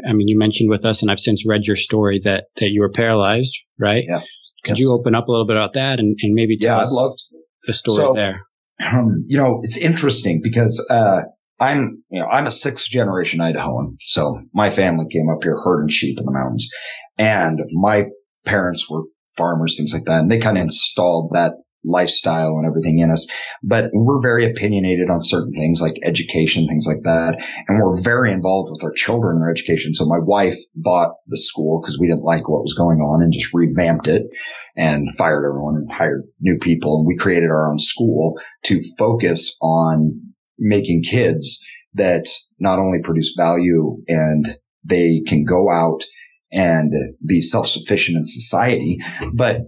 [0.08, 2.80] I mean, you mentioned with us, and I've since read your story that, that you
[2.80, 4.04] were paralyzed, right?
[4.06, 4.20] Yeah.
[4.64, 4.80] Could yes.
[4.80, 7.26] you open up a little bit about that and, and maybe tell yeah, us
[7.66, 8.42] the story so, there?
[8.84, 11.22] Um, you know, it's interesting because, uh,
[11.58, 13.96] I'm, you know, I'm a sixth generation Idahoan.
[14.00, 16.70] So my family came up here herding sheep in the mountains
[17.18, 18.04] and my
[18.46, 19.02] parents were
[19.36, 20.20] farmers, things like that.
[20.20, 21.52] And they kind of installed that
[21.84, 23.26] lifestyle and everything in us.
[23.62, 27.42] But we're very opinionated on certain things like education, things like that.
[27.68, 29.94] And we're very involved with our children and their education.
[29.94, 33.32] So my wife bought the school because we didn't like what was going on and
[33.32, 34.22] just revamped it
[34.76, 36.98] and fired everyone and hired new people.
[36.98, 40.20] And we created our own school to focus on
[40.58, 41.64] making kids
[41.94, 44.46] that not only produce value and
[44.84, 46.04] they can go out
[46.52, 46.92] and
[47.26, 48.98] be self-sufficient in society,
[49.32, 49.58] but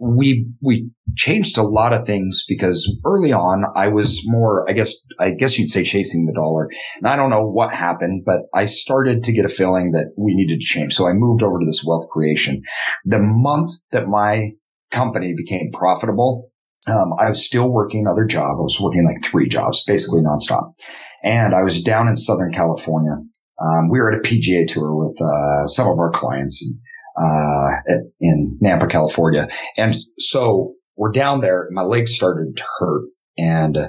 [0.00, 4.94] we we changed a lot of things because early on I was more I guess
[5.18, 6.70] I guess you'd say chasing the dollar.
[6.98, 10.34] And I don't know what happened, but I started to get a feeling that we
[10.34, 10.94] needed to change.
[10.94, 12.62] So I moved over to this wealth creation.
[13.04, 14.52] The month that my
[14.90, 16.50] company became profitable,
[16.86, 18.56] um, I was still working another job.
[18.58, 20.72] I was working like three jobs, basically nonstop.
[21.22, 23.16] And I was down in Southern California.
[23.60, 26.64] Um, we were at a PGA tour with uh, some of our clients.
[26.64, 26.78] And
[27.16, 29.48] uh, at, in Nampa, California.
[29.76, 33.08] And so we're down there my legs started to hurt.
[33.36, 33.88] And, uh,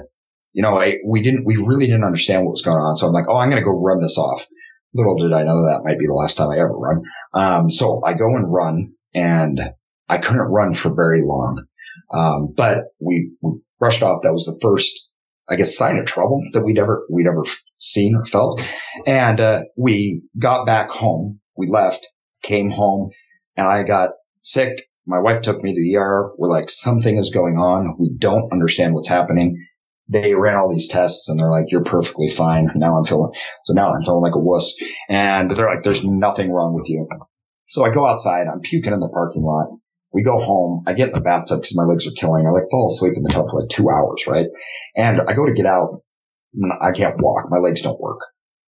[0.52, 2.96] you know, I, we didn't, we really didn't understand what was going on.
[2.96, 4.46] So I'm like, oh, I'm going to go run this off.
[4.94, 7.02] Little did I know that might be the last time I ever run.
[7.32, 9.60] Um, so I go and run and
[10.08, 11.64] I couldn't run for very long.
[12.12, 14.22] Um, but we, we brushed off.
[14.22, 15.08] That was the first,
[15.48, 17.42] I guess, sign of trouble that we'd ever, we'd ever
[17.78, 18.60] seen or felt.
[19.06, 21.40] And, uh, we got back home.
[21.56, 22.08] We left
[22.42, 23.10] came home
[23.56, 24.10] and I got
[24.42, 24.84] sick.
[25.06, 26.32] My wife took me to the ER.
[26.36, 27.96] We're like, something is going on.
[27.98, 29.56] We don't understand what's happening.
[30.08, 32.68] They ran all these tests and they're like, you're perfectly fine.
[32.74, 33.32] Now I'm feeling,
[33.64, 34.74] so now I'm feeling like a wuss.
[35.08, 37.08] And they're like, there's nothing wrong with you.
[37.68, 38.46] So I go outside.
[38.52, 39.68] I'm puking in the parking lot.
[40.12, 40.84] We go home.
[40.86, 42.46] I get in the bathtub because my legs are killing.
[42.46, 44.46] I like fall asleep in the tub for like two hours, right?
[44.94, 46.02] And I go to get out.
[46.80, 47.46] I can't walk.
[47.48, 48.20] My legs don't work.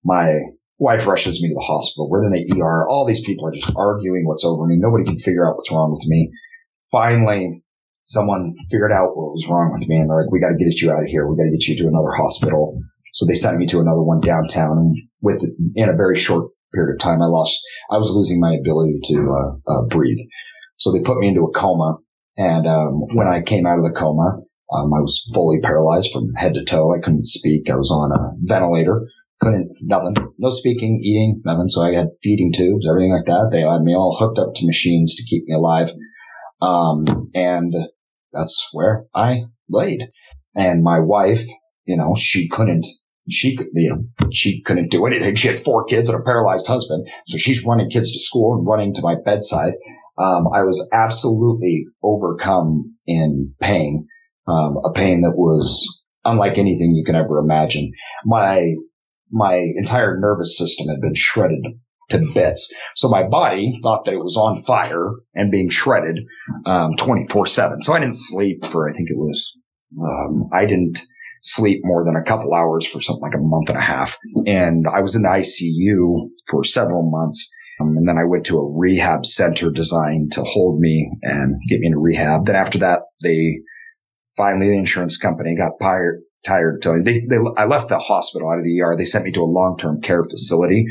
[0.05, 0.41] My
[0.79, 2.11] wife rushes me to the hospital.
[2.11, 2.89] We're in the ER.
[2.89, 4.77] All these people are just arguing what's over me.
[4.79, 6.31] Nobody can figure out what's wrong with me.
[6.93, 7.63] Finally,
[8.05, 10.81] someone figured out what was wrong with me and they're like, we got to get
[10.81, 11.29] you out of here.
[11.29, 12.81] We got to get you to another hospital.
[13.15, 16.95] So they sent me to another one downtown and with, in a very short period
[16.95, 17.59] of time, I lost,
[17.91, 20.19] I was losing my ability to, uh, uh, breathe.
[20.81, 21.99] So they put me into a coma.
[22.37, 24.41] And, um, when I came out of the coma,
[24.73, 26.95] um, I was fully paralyzed from head to toe.
[26.95, 27.71] I couldn't speak.
[27.71, 29.07] I was on a ventilator
[29.41, 31.69] couldn't, nothing, no speaking, eating, nothing.
[31.69, 33.49] So I had feeding tubes, everything like that.
[33.51, 35.91] They had me all hooked up to machines to keep me alive.
[36.61, 37.75] Um, and
[38.33, 40.03] that's where I laid.
[40.55, 41.47] And my wife,
[41.87, 42.87] you know, she couldn't,
[43.29, 45.35] she could, you know, she couldn't do anything.
[45.37, 47.09] She had four kids and a paralyzed husband.
[47.27, 49.75] So she's running kids to school and running to my bedside.
[50.21, 54.07] Um, I was absolutely overcome in pain,
[54.47, 55.87] um, a pain that was
[56.25, 57.93] unlike anything you can ever imagine.
[58.25, 58.75] My
[59.31, 61.65] my entire nervous system had been shredded
[62.11, 62.75] to bits.
[62.95, 66.21] So my body thought that it was on fire and being shredded,
[66.67, 67.83] um, 24 seven.
[67.83, 69.57] So I didn't sleep for, I think it was,
[69.99, 71.01] um, I didn't
[71.43, 74.19] sleep more than a couple hours for something like a month and a half.
[74.47, 77.51] And I was in the ICU for several months.
[77.81, 81.81] Um, and then I went to a rehab center designed to hold me and get
[81.81, 82.45] me into rehab.
[82.45, 83.61] Then after that, they
[84.37, 88.59] finally, the insurance company got tired, tired telling they, they I left the hospital out
[88.59, 88.97] of the ER.
[88.97, 90.87] They sent me to a long-term care facility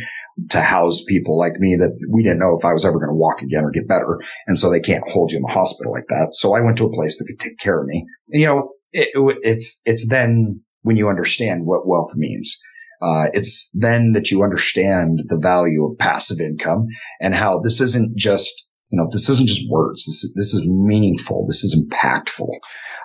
[0.49, 3.15] to house people like me that we didn't know if I was ever going to
[3.15, 4.19] walk again or get better.
[4.47, 6.29] And so they can't hold you in the hospital like that.
[6.31, 8.05] So I went to a place that could take care of me.
[8.29, 9.09] And, you know, it,
[9.43, 12.59] it's, it's then when you understand what wealth means.
[13.01, 16.87] Uh, it's then that you understand the value of passive income
[17.21, 20.05] and how this isn't just you know, this isn't just words.
[20.05, 21.45] This is, this is meaningful.
[21.45, 22.49] This is impactful.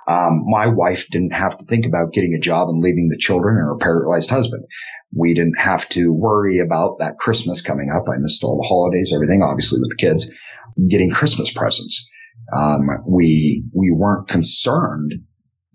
[0.09, 3.57] Um, my wife didn't have to think about getting a job and leaving the children
[3.57, 4.64] and her paralyzed husband.
[5.14, 8.04] We didn't have to worry about that Christmas coming up.
[8.09, 10.30] I missed all the holidays, everything, obviously with the kids,
[10.88, 12.11] getting Christmas presents.
[12.52, 15.12] Um, we, we weren't concerned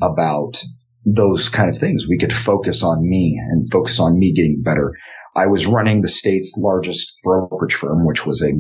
[0.02, 0.64] about
[1.06, 2.06] those kind of things.
[2.08, 4.94] We could focus on me and focus on me getting better.
[5.36, 8.52] I was running the state's largest brokerage firm, which was a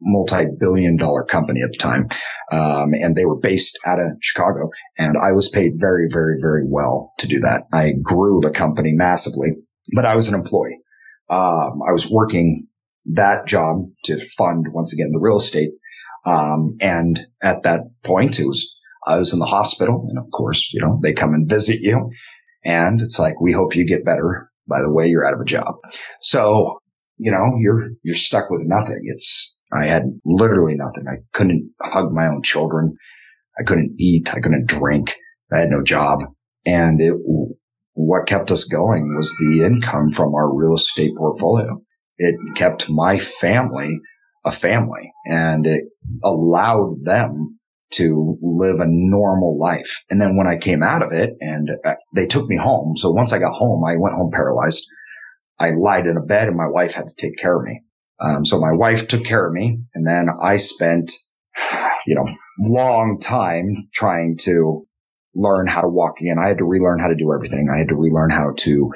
[0.00, 2.08] multi-billion dollar company at the time.
[2.50, 6.64] Um, and they were based out of Chicago and I was paid very, very, very
[6.66, 7.62] well to do that.
[7.72, 9.50] I grew the company massively,
[9.94, 10.80] but I was an employee.
[11.30, 12.66] Um, I was working
[13.12, 15.70] that job to fund once again the real estate.
[16.26, 20.72] Um, and at that point it was, I was in the hospital and of course,
[20.72, 22.10] you know, they come and visit you
[22.64, 24.50] and it's like, we hope you get better.
[24.68, 25.76] By the way, you're out of a job.
[26.20, 26.78] So,
[27.18, 29.00] you know, you're, you're stuck with nothing.
[29.04, 31.04] It's, I had literally nothing.
[31.08, 32.96] I couldn't hug my own children.
[33.58, 34.32] I couldn't eat.
[34.32, 35.16] I couldn't drink.
[35.52, 36.20] I had no job.
[36.64, 37.14] And it,
[37.94, 41.82] what kept us going was the income from our real estate portfolio.
[42.18, 43.98] It kept my family
[44.44, 45.84] a family and it
[46.22, 47.58] allowed them
[47.92, 50.04] to live a normal life.
[50.10, 52.96] And then when I came out of it and uh, they took me home.
[52.96, 54.84] So once I got home, I went home paralyzed.
[55.58, 57.82] I lied in a bed and my wife had to take care of me.
[58.20, 61.12] Um, so my wife took care of me and then I spent,
[62.06, 62.26] you know,
[62.58, 64.86] long time trying to
[65.34, 66.36] learn how to walk again.
[66.38, 67.68] I had to relearn how to do everything.
[67.72, 68.92] I had to relearn how to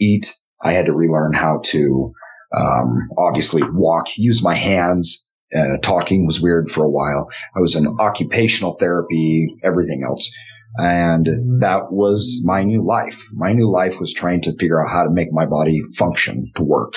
[0.00, 0.32] eat.
[0.62, 2.12] I had to relearn how to,
[2.56, 5.31] um, obviously walk, use my hands.
[5.54, 7.28] Uh, talking was weird for a while.
[7.54, 10.32] I was in occupational therapy, everything else.
[10.76, 11.26] And
[11.60, 13.26] that was my new life.
[13.32, 16.62] My new life was trying to figure out how to make my body function to
[16.62, 16.94] work.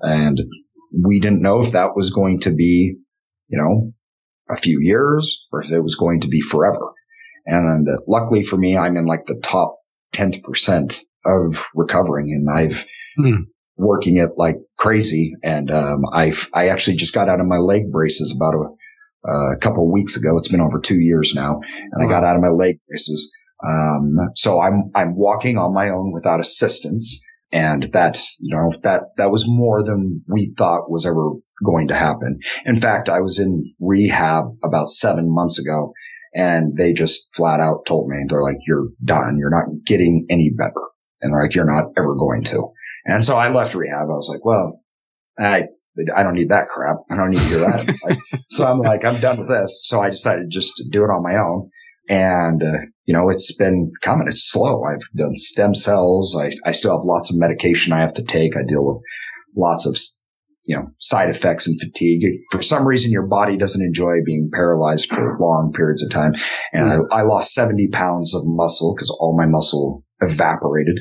[0.00, 0.38] And
[1.04, 2.96] we didn't know if that was going to be,
[3.48, 3.92] you know,
[4.48, 6.92] a few years or if it was going to be forever.
[7.44, 9.78] And luckily for me, I'm in like the top
[10.14, 13.42] 10th percent of recovering and I've hmm.
[13.78, 15.34] Working it like crazy.
[15.42, 19.58] And, um, I've, I actually just got out of my leg braces about a, a
[19.58, 20.36] couple of weeks ago.
[20.36, 22.06] It's been over two years now and wow.
[22.06, 23.32] I got out of my leg braces.
[23.64, 27.24] Um, so I'm, I'm walking on my own without assistance.
[27.50, 31.32] And that, you know, that, that was more than we thought was ever
[31.64, 32.40] going to happen.
[32.66, 35.94] In fact, I was in rehab about seven months ago
[36.34, 39.38] and they just flat out told me, they're like, you're done.
[39.38, 40.74] You're not getting any better.
[41.22, 42.68] And they're like, you're not ever going to.
[43.08, 44.02] And so I left rehab.
[44.02, 44.82] I was like, well,
[45.38, 45.64] I,
[46.14, 46.98] I don't need that crap.
[47.10, 47.96] I don't need to hear that.
[48.04, 48.18] like,
[48.50, 49.86] so I'm like, I'm done with this.
[49.88, 51.70] So I decided just to do it on my own.
[52.10, 54.28] And, uh, you know, it's been coming.
[54.28, 54.84] It's slow.
[54.84, 56.38] I've done stem cells.
[56.38, 58.52] I, I still have lots of medication I have to take.
[58.56, 59.02] I deal with
[59.56, 59.96] lots of
[60.68, 62.22] you know, side effects and fatigue.
[62.52, 66.34] For some reason, your body doesn't enjoy being paralyzed for long periods of time.
[66.72, 70.98] And mm I, I lost 70 pounds of muscle because all my muscle evaporated.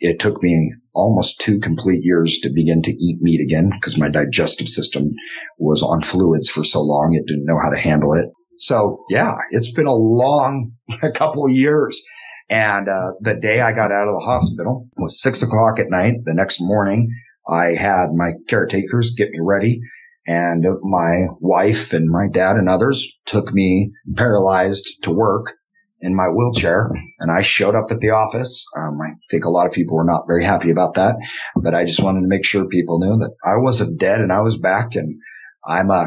[0.00, 4.08] It took me almost two complete years to begin to eat meat again because my
[4.08, 5.12] digestive system
[5.58, 7.14] was on fluids for so long.
[7.14, 8.26] It didn't know how to handle it.
[8.58, 12.02] So yeah, it's been a long a couple of years.
[12.50, 16.14] And, uh, the day I got out of the hospital was six o'clock at night.
[16.24, 17.10] The next morning,
[17.46, 19.80] I had my caretakers get me ready
[20.28, 25.54] and my wife and my dad and others took me paralyzed to work
[26.00, 28.64] in my wheelchair and I showed up at the office.
[28.76, 31.16] Um, I think a lot of people were not very happy about that,
[31.56, 34.40] but I just wanted to make sure people knew that I wasn't dead and I
[34.40, 35.20] was back and
[35.66, 36.06] I'm, uh,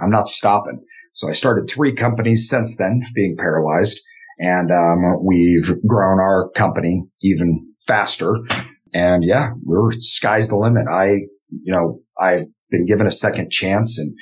[0.00, 0.84] I'm not stopping.
[1.14, 4.00] So I started three companies since then being paralyzed
[4.38, 8.36] and, um, we've grown our company even faster
[8.94, 10.86] and yeah, we're sky's the limit.
[10.90, 14.14] I, you know, I've been given a second chance and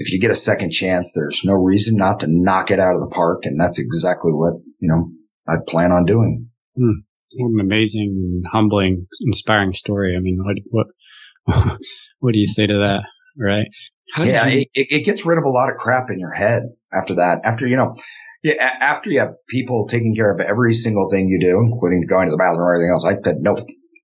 [0.00, 3.02] if you get a second chance, there's no reason not to knock it out of
[3.02, 3.42] the park.
[3.44, 5.10] And that's exactly what, you know,
[5.46, 6.48] I plan on doing.
[6.74, 7.00] Hmm.
[7.32, 10.16] An amazing, humbling, inspiring story.
[10.16, 10.86] I mean, what,
[11.44, 11.78] what,
[12.18, 13.02] what do you say to that?
[13.38, 13.68] Right.
[14.18, 14.46] yeah.
[14.46, 17.40] You- it, it gets rid of a lot of crap in your head after that.
[17.44, 17.94] After, you know,
[18.42, 22.26] yeah, after you have people taking care of every single thing you do, including going
[22.26, 23.54] to the bathroom or everything else, I had no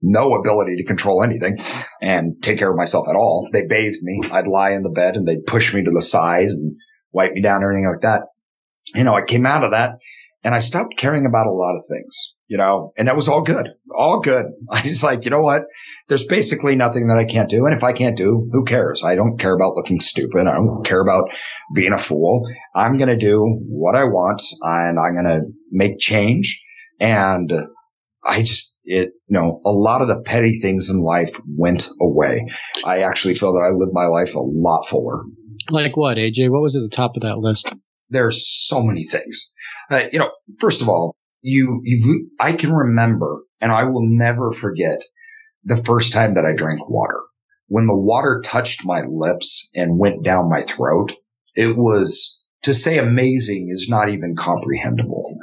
[0.03, 1.59] no ability to control anything
[2.01, 3.49] and take care of myself at all.
[3.53, 4.21] They bathed me.
[4.31, 6.77] I'd lie in the bed and they'd push me to the side and
[7.13, 8.29] wipe me down or anything like that.
[8.95, 9.99] You know, I came out of that
[10.47, 13.43] and I stopped caring about a lot of things, you know, and that was all
[13.43, 14.47] good, all good.
[14.71, 15.63] I was like, you know what?
[16.09, 17.67] There's basically nothing that I can't do.
[17.67, 19.03] And if I can't do, who cares?
[19.03, 20.47] I don't care about looking stupid.
[20.47, 21.31] I don't care about
[21.75, 22.43] being a fool.
[22.75, 25.41] I'm going to do what I want and I'm going to
[25.73, 26.63] make change.
[27.01, 27.51] And
[28.25, 32.47] I just, it, you know, a lot of the petty things in life went away.
[32.85, 35.25] I actually feel that I lived my life a lot fuller.
[35.69, 36.51] Like what, AJ?
[36.51, 37.69] What was at the top of that list?
[38.09, 39.53] There's so many things.
[39.91, 44.53] Uh, you know, first of all, you, you, I can remember and I will never
[44.53, 45.03] forget
[45.65, 47.21] the first time that I drank water.
[47.69, 51.13] When the water touched my lips and went down my throat,
[51.55, 55.37] it was to say amazing is not even comprehensible.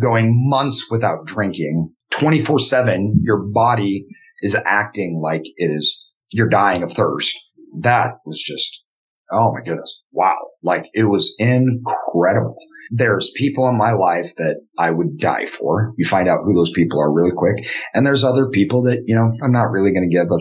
[0.00, 4.06] Going months without drinking 24 seven, your body
[4.40, 7.36] is acting like it is, you're dying of thirst.
[7.80, 8.82] That was just,
[9.30, 10.02] oh my goodness.
[10.12, 10.36] Wow.
[10.62, 12.56] Like it was incredible.
[12.90, 15.92] There's people in my life that I would die for.
[15.96, 17.70] You find out who those people are really quick.
[17.94, 20.38] And there's other people that, you know, I'm not really going to give a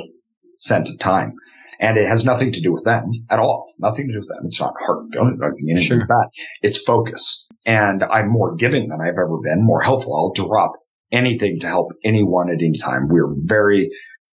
[0.58, 1.34] cent of time.
[1.80, 3.68] And it has nothing to do with them at all.
[3.80, 4.46] Nothing to do with them.
[4.46, 6.08] It's not hard feeling anything sure.
[6.08, 6.30] that.
[6.62, 7.48] It's focus.
[7.66, 10.14] And I'm more giving than I've ever been, more helpful.
[10.14, 10.74] I'll drop
[11.12, 13.08] anything to help anyone at any time.
[13.08, 13.92] We're very,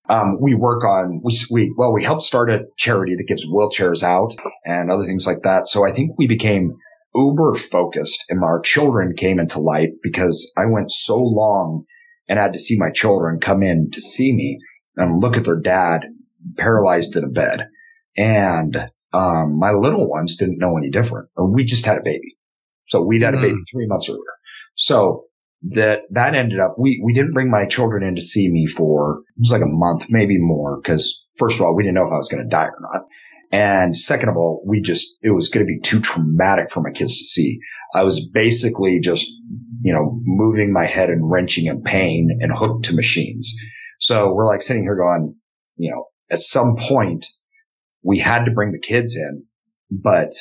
[0.10, 4.02] um, we work on, we, we, well, we helped start a charity that gives wheelchairs
[4.02, 4.36] out
[4.66, 5.68] and other things like that.
[5.68, 6.78] So I think we became
[7.14, 11.86] uber focused and our children came into light because I went so long
[12.28, 14.60] and had to see my children come in to see me
[14.98, 16.06] and look at their dad
[16.58, 17.68] paralyzed in a bed.
[18.18, 21.30] And, um, my little ones didn't know any different.
[21.38, 22.38] We just had a baby.
[22.88, 24.22] So we'd had a baby three months earlier.
[24.76, 25.26] So
[25.70, 29.22] that, that ended up, we, we didn't bring my children in to see me for,
[29.38, 30.82] it was like a month, maybe more.
[30.82, 33.04] Cause first of all, we didn't know if I was going to die or not.
[33.52, 36.92] And second of all, we just, it was going to be too traumatic for my
[36.92, 37.60] kids to see.
[37.94, 39.28] I was basically just,
[39.82, 43.56] you know, moving my head and wrenching in pain and hooked to machines.
[44.00, 45.36] So we're like sitting here going,
[45.78, 47.26] you know, at some point
[48.04, 49.46] we had to bring the kids in,
[49.90, 50.32] but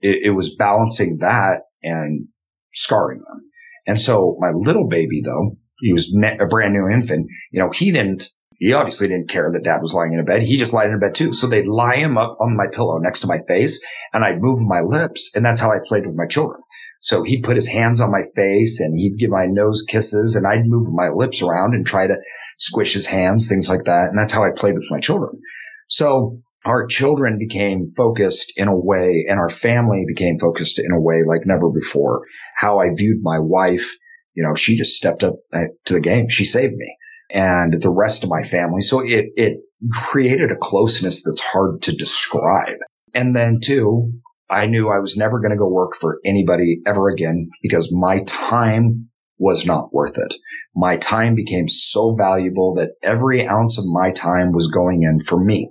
[0.00, 2.28] it, it was balancing that and
[2.72, 3.50] scarring them.
[3.86, 7.92] And so my little baby though, he was a brand new infant, you know, he
[7.92, 10.42] didn't, he obviously didn't care that dad was lying in a bed.
[10.42, 11.32] He just lied in a bed too.
[11.32, 14.60] So they'd lie him up on my pillow next to my face and I'd move
[14.60, 15.32] my lips.
[15.34, 16.60] And that's how I played with my children.
[17.04, 20.46] So he'd put his hands on my face and he'd give my nose kisses and
[20.46, 22.16] I'd move my lips around and try to
[22.58, 24.08] squish his hands, things like that.
[24.08, 25.38] And that's how I played with my children.
[25.86, 31.00] So our children became focused in a way and our family became focused in a
[31.00, 32.22] way like never before.
[32.56, 33.98] How I viewed my wife,
[34.32, 36.30] you know, she just stepped up uh, to the game.
[36.30, 36.96] She saved me
[37.30, 38.80] and the rest of my family.
[38.80, 39.58] So it, it
[39.92, 42.78] created a closeness that's hard to describe.
[43.12, 44.14] And then too,
[44.48, 48.22] I knew I was never going to go work for anybody ever again because my
[48.24, 50.34] time was not worth it.
[50.74, 55.42] My time became so valuable that every ounce of my time was going in for
[55.42, 55.70] me.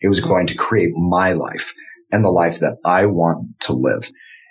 [0.00, 1.74] It was going to create my life
[2.10, 4.10] and the life that I want to live.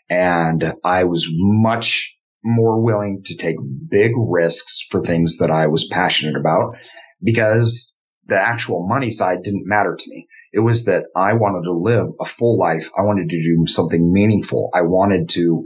[0.09, 3.57] And I was much more willing to take
[3.89, 6.75] big risks for things that I was passionate about
[7.21, 10.27] because the actual money side didn't matter to me.
[10.51, 12.89] It was that I wanted to live a full life.
[12.97, 14.69] I wanted to do something meaningful.
[14.73, 15.63] I wanted to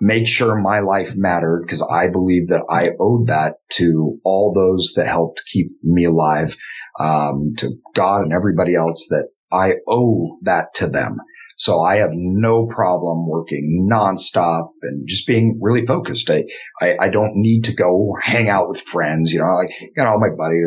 [0.00, 4.94] make sure my life mattered because I believe that I owed that to all those
[4.96, 6.56] that helped keep me alive,
[7.00, 11.18] um, to God and everybody else that I owe that to them.
[11.58, 16.28] So I have no problem working nonstop and just being really focused.
[16.30, 16.44] I,
[16.80, 19.32] I, I don't need to go hang out with friends.
[19.32, 20.64] You know, like, you know, all my buddies,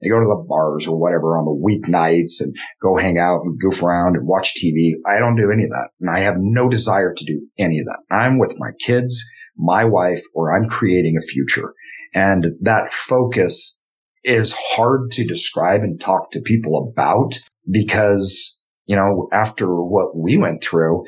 [0.00, 3.60] they go to the bars or whatever on the weeknights and go hang out and
[3.60, 4.92] goof around and watch TV.
[5.06, 5.88] I don't do any of that.
[6.00, 7.98] And I have no desire to do any of that.
[8.10, 9.22] I'm with my kids,
[9.58, 11.74] my wife, or I'm creating a future.
[12.14, 13.84] And that focus
[14.24, 17.38] is hard to describe and talk to people about
[17.70, 18.59] because
[18.90, 21.04] you know, after what we went through,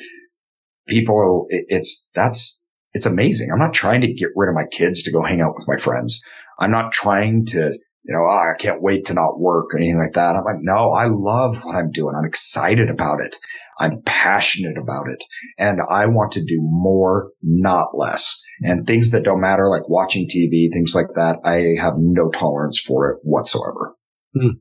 [0.87, 3.51] people, it's, that's, it's amazing.
[3.51, 5.75] I'm not trying to get rid of my kids to go hang out with my
[5.75, 6.25] friends.
[6.61, 7.73] I'm not trying to,
[8.05, 10.37] you know, oh, I can't wait to not work or anything like that.
[10.37, 12.15] I'm like, no, I love what I'm doing.
[12.17, 13.35] I'm excited about it.
[13.81, 15.25] I'm passionate about it
[15.59, 18.41] and I want to do more, not less.
[18.61, 22.79] And things that don't matter, like watching TV, things like that, I have no tolerance
[22.79, 23.97] for it whatsoever.
[24.37, 24.61] Mm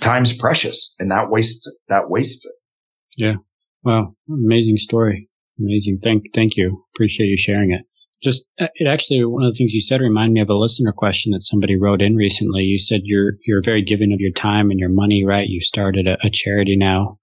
[0.00, 2.54] time's precious and that wastes that wastes it.
[3.16, 3.34] Yeah.
[3.82, 4.14] Wow.
[4.28, 5.28] Amazing story.
[5.58, 6.00] Amazing.
[6.02, 6.84] Thank, thank you.
[6.94, 7.82] Appreciate you sharing it.
[8.22, 10.92] Just, uh, it actually, one of the things you said reminded me of a listener
[10.92, 12.62] question that somebody wrote in recently.
[12.62, 15.48] You said you're, you're very giving of your time and your money, right?
[15.48, 17.18] You started a, a charity now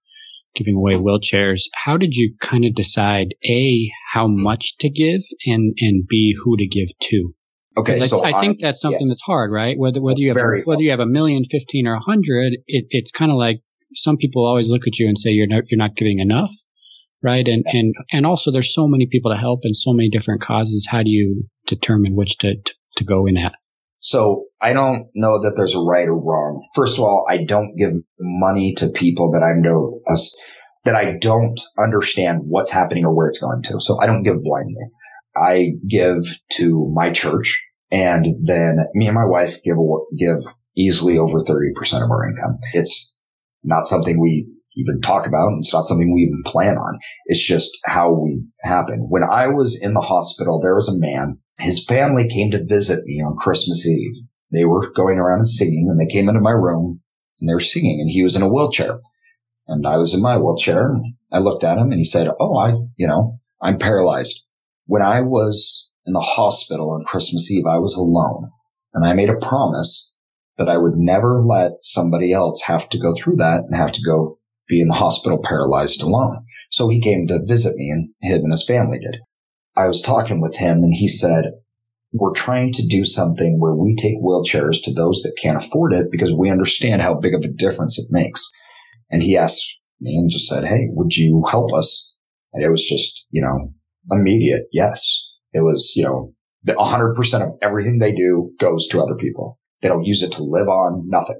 [0.54, 1.64] giving away wheelchairs.
[1.74, 6.56] How did you kind of decide A, how much to give and, and B, who
[6.56, 7.34] to give to?
[7.78, 9.10] Okay, I, so I, think that's something yes.
[9.10, 9.78] that's hard, right?
[9.78, 12.54] Whether whether that's you have a, whether you have a million, fifteen, or a hundred,
[12.66, 13.60] it, it's kind of like
[13.94, 16.52] some people always look at you and say you're not you're not giving enough,
[17.22, 17.46] right?
[17.46, 20.86] And and and also there's so many people to help and so many different causes.
[20.90, 23.52] How do you determine which to to, to go in at?
[24.00, 26.66] So I don't know that there's a right or wrong.
[26.74, 30.34] First of all, I don't give money to people that I know us
[30.84, 33.80] that I don't understand what's happening or where it's going to.
[33.80, 34.84] So I don't give blindly.
[35.36, 36.22] I give
[36.52, 39.76] to my church and then me and my wife give,
[40.18, 40.42] give
[40.76, 42.58] easily over 30% of our income.
[42.72, 43.18] It's
[43.62, 45.52] not something we even talk about.
[45.58, 46.98] It's not something we even plan on.
[47.26, 49.06] It's just how we happen.
[49.08, 51.38] When I was in the hospital, there was a man.
[51.58, 54.14] His family came to visit me on Christmas Eve.
[54.52, 57.00] They were going around and singing and they came into my room
[57.40, 59.00] and they were singing and he was in a wheelchair
[59.66, 62.56] and I was in my wheelchair and I looked at him and he said, Oh,
[62.56, 64.44] I, you know, I'm paralyzed.
[64.86, 68.50] When I was in the hospital on Christmas Eve, I was alone
[68.94, 70.14] and I made a promise
[70.58, 74.02] that I would never let somebody else have to go through that and have to
[74.02, 74.38] go
[74.68, 76.44] be in the hospital paralyzed alone.
[76.70, 79.20] So he came to visit me and him and his family did.
[79.76, 81.44] I was talking with him and he said,
[82.12, 86.06] we're trying to do something where we take wheelchairs to those that can't afford it
[86.10, 88.50] because we understand how big of a difference it makes.
[89.10, 92.14] And he asked me and just said, Hey, would you help us?
[92.52, 93.74] And it was just, you know,
[94.10, 94.62] immediate.
[94.72, 95.20] Yes.
[95.56, 96.34] It was, you know,
[96.64, 99.58] the 100% of everything they do goes to other people.
[99.82, 101.30] They don't use it to live on, nothing.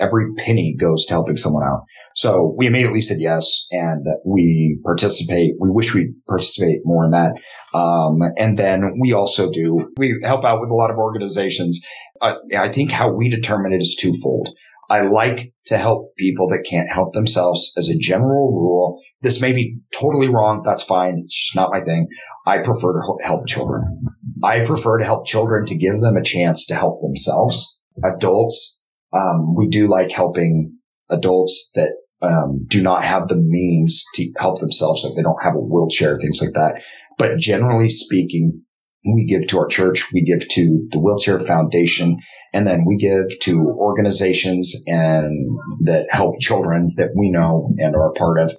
[0.00, 1.84] every penny goes to helping someone out.
[2.16, 5.54] So we immediately said yes, and we participate.
[5.60, 7.32] We wish we participate more in that.
[7.74, 11.86] Um, and then we also do we help out with a lot of organizations.
[12.22, 14.50] Uh, I think how we determine it is twofold.
[14.90, 19.00] I like to help people that can't help themselves as a general rule.
[19.22, 20.62] This may be totally wrong.
[20.64, 21.22] That's fine.
[21.24, 22.08] It's just not my thing.
[22.48, 24.06] I prefer to help children.
[24.42, 27.78] I prefer to help children to give them a chance to help themselves.
[28.02, 28.82] Adults,
[29.12, 30.78] um, we do like helping
[31.10, 31.90] adults that
[32.22, 36.16] um, do not have the means to help themselves, like they don't have a wheelchair,
[36.16, 36.82] things like that.
[37.18, 38.62] But generally speaking,
[39.04, 42.18] we give to our church, we give to the Wheelchair Foundation,
[42.52, 48.10] and then we give to organizations and that help children that we know and are
[48.10, 48.52] a part of,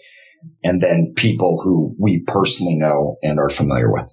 [0.64, 4.10] and then people who we personally know and are familiar with.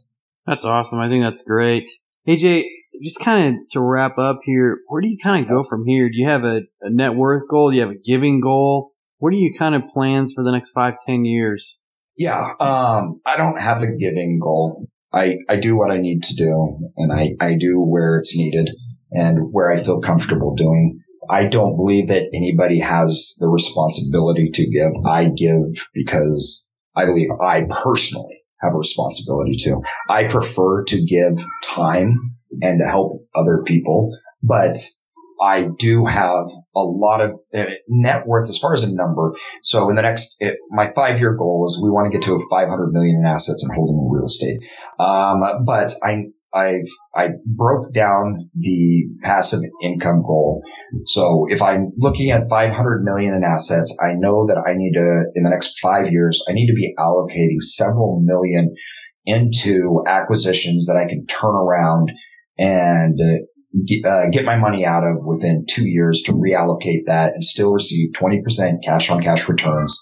[0.47, 1.01] That's awesome.
[1.01, 1.91] I think that's great.
[2.29, 2.65] AJ,
[3.03, 6.09] just kind of to wrap up here, where do you kind of go from here?
[6.09, 7.71] Do you have a, a net worth goal?
[7.71, 8.93] Do you have a giving goal?
[9.19, 11.79] What are you kind of plans for the next five, ten years?
[12.17, 14.89] Yeah, um, I don't have a giving goal.
[15.13, 18.71] I, I do what I need to do and I, I do where it's needed
[19.13, 21.01] and where I feel comfortable doing.
[21.31, 24.93] I don't believe that anybody has the responsibility to give.
[25.07, 29.83] I give because I believe I personally have a responsibility to.
[30.09, 34.79] I prefer to give time and to help other people, but
[35.41, 39.35] I do have a lot of uh, net worth as far as a number.
[39.63, 42.35] So in the next, it, my five year goal is we want to get to
[42.35, 44.61] a 500 million in assets and holding in real estate.
[44.99, 46.25] Um, but I,
[46.57, 50.63] I've, I broke down the passive income goal.
[51.05, 55.25] So if I'm looking at 500 million in assets, I know that I need to,
[55.35, 58.75] in the next five years, I need to be allocating several million
[59.27, 62.11] into acquisitions that I can turn around
[62.59, 67.45] and uh, uh, get my money out of within two years to reallocate that and
[67.45, 70.01] still receive 20% cash on cash returns.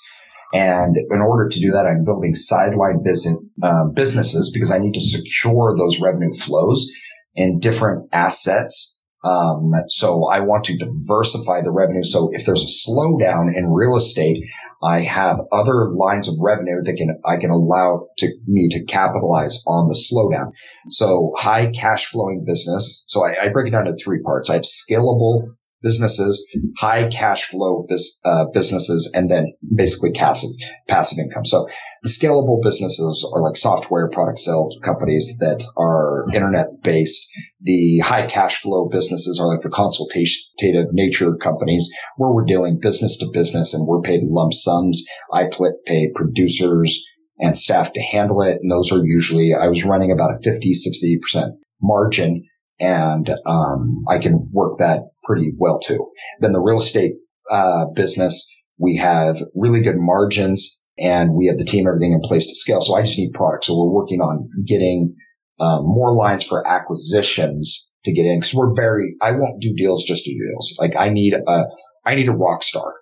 [0.55, 4.95] And in order to do that, I'm building sideline business, uh, businesses because I need
[4.95, 6.93] to secure those revenue flows
[7.35, 9.01] in different assets.
[9.25, 12.05] Um, so I want to diversify the revenue.
[12.05, 14.45] So if there's a slowdown in real estate,
[14.81, 19.61] I have other lines of revenue that can I can allow to me to capitalize
[19.67, 20.53] on the slowdown.
[20.89, 23.05] So high cash flowing business.
[23.09, 24.51] So I, I break it down into three parts.
[24.51, 25.55] I have scalable
[25.85, 26.45] businesses,
[26.77, 30.51] high cash flow bis, uh, businesses, and then basically passive
[30.89, 31.45] passive income.
[31.45, 31.69] So
[32.03, 37.29] the scalable businesses are like software product sales companies that are internet based.
[37.61, 43.19] The high cash flow businesses are like the consultative nature companies where we're dealing business
[43.19, 45.05] to business and we're paid lump sums.
[45.33, 45.45] I
[45.87, 47.05] pay producers
[47.39, 48.59] and staff to handle it.
[48.63, 52.45] And those are usually, I was running about a 50, 60% margin
[52.81, 56.11] and um, I can work that pretty well too.
[56.41, 57.13] Then the real estate
[57.51, 62.47] uh, business, we have really good margins and we have the team, everything in place
[62.49, 62.81] to scale.
[62.81, 63.67] So I just need products.
[63.67, 65.15] So we're working on getting
[65.61, 70.05] uh, more lines for acquisitions to get in because we're very, I won't do deals
[70.05, 70.77] just to do deals.
[70.79, 71.65] Like I need a,
[72.05, 72.95] I need a rock star.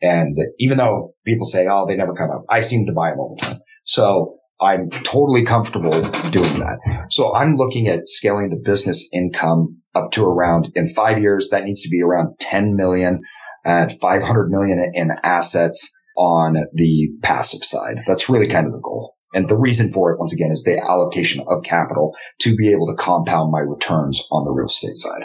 [0.00, 3.18] And even though people say, oh, they never come up, I seem to buy them
[3.18, 3.58] all the time.
[3.84, 5.90] So I'm totally comfortable
[6.30, 7.06] doing that.
[7.10, 11.50] So I'm looking at scaling the business income up to around in five years.
[11.50, 13.20] That needs to be around 10 million
[13.64, 18.00] uh, at 500 million in assets on the passive side.
[18.06, 19.14] That's really kind of the goal.
[19.34, 22.86] And the reason for it, once again, is the allocation of capital to be able
[22.86, 25.22] to compound my returns on the real estate side.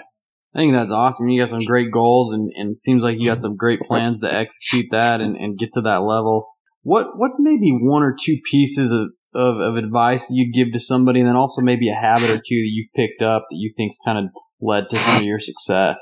[0.54, 1.28] I think that's awesome.
[1.30, 4.20] You got some great goals and, and it seems like you got some great plans
[4.20, 6.48] to execute that and, and get to that level.
[6.84, 11.20] What what's maybe one or two pieces of, of, of advice you give to somebody,
[11.20, 13.98] and then also maybe a habit or two that you've picked up that you think's
[14.04, 14.26] kind of
[14.62, 16.00] led to some of your success?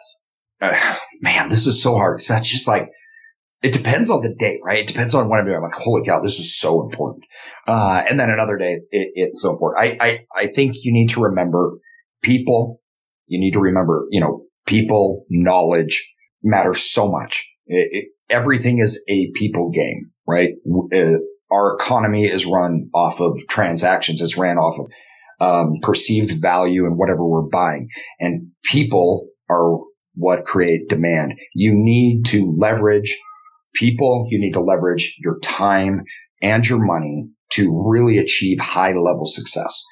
[0.61, 2.21] Uh, man, this is so hard.
[2.27, 2.89] That's just like
[3.61, 4.79] it depends on the day, right?
[4.79, 5.57] It depends on what I'm doing.
[5.57, 7.25] I'm like, holy cow, this is so important.
[7.67, 9.83] Uh, and then another day, it, it, it's so important.
[9.83, 11.77] I, I, I think you need to remember
[12.23, 12.81] people.
[13.27, 16.11] You need to remember, you know, people, knowledge
[16.43, 17.47] matters so much.
[17.67, 20.49] It, everything is a people game, right?
[20.91, 21.19] Uh,
[21.51, 24.21] our economy is run off of transactions.
[24.21, 24.91] It's ran off of
[25.41, 27.89] um, perceived value and whatever we're buying.
[28.19, 29.79] And people are
[30.13, 31.33] what create demand.
[31.53, 33.19] You need to leverage
[33.73, 34.27] people.
[34.29, 36.03] You need to leverage your time
[36.41, 39.83] and your money to really achieve high level success.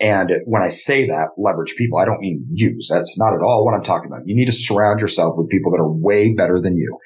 [0.00, 2.88] And when I say that, leverage people, I don't mean use.
[2.92, 4.22] That's not at all what I'm talking about.
[4.26, 6.98] You need to surround yourself with people that are way better than you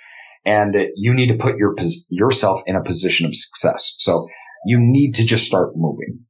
[0.44, 1.74] and you need to put your
[2.10, 3.94] yourself in a position of success.
[3.98, 4.26] So
[4.66, 6.20] you need to just start moving.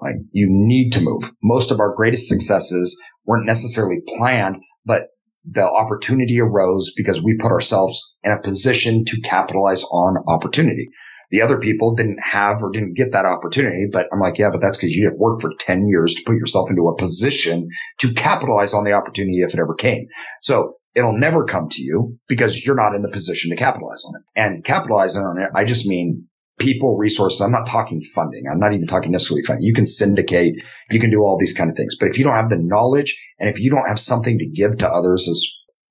[0.00, 1.30] Like you need to move.
[1.42, 5.02] Most of our greatest successes weren't necessarily planned, but
[5.44, 10.88] the opportunity arose because we put ourselves in a position to capitalize on opportunity.
[11.30, 14.60] The other people didn't have or didn't get that opportunity, but I'm like, yeah, but
[14.60, 17.68] that's because you have worked for 10 years to put yourself into a position
[17.98, 20.08] to capitalize on the opportunity if it ever came.
[20.40, 24.16] So it'll never come to you because you're not in the position to capitalize on
[24.16, 24.22] it.
[24.36, 26.26] And capitalizing on it, I just mean
[26.58, 27.40] people, resources.
[27.40, 28.44] I'm not talking funding.
[28.50, 29.64] I'm not even talking necessarily funding.
[29.64, 30.54] You can syndicate.
[30.90, 31.96] You can do all these kind of things.
[31.98, 34.78] But if you don't have the knowledge and if you don't have something to give
[34.78, 35.46] to others as,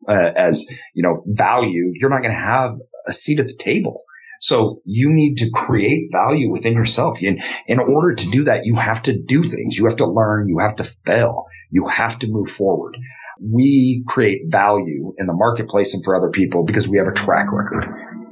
[0.08, 2.76] uh, as, you know, value, you're not going to have
[3.08, 4.04] a seat at the table.
[4.42, 7.18] So you need to create value within yourself.
[7.22, 9.78] And in order to do that, you have to do things.
[9.78, 10.48] You have to learn.
[10.48, 11.46] You have to fail.
[11.72, 12.96] You have to move forward.
[13.42, 17.48] We create value in the marketplace and for other people because we have a track
[17.52, 17.86] record.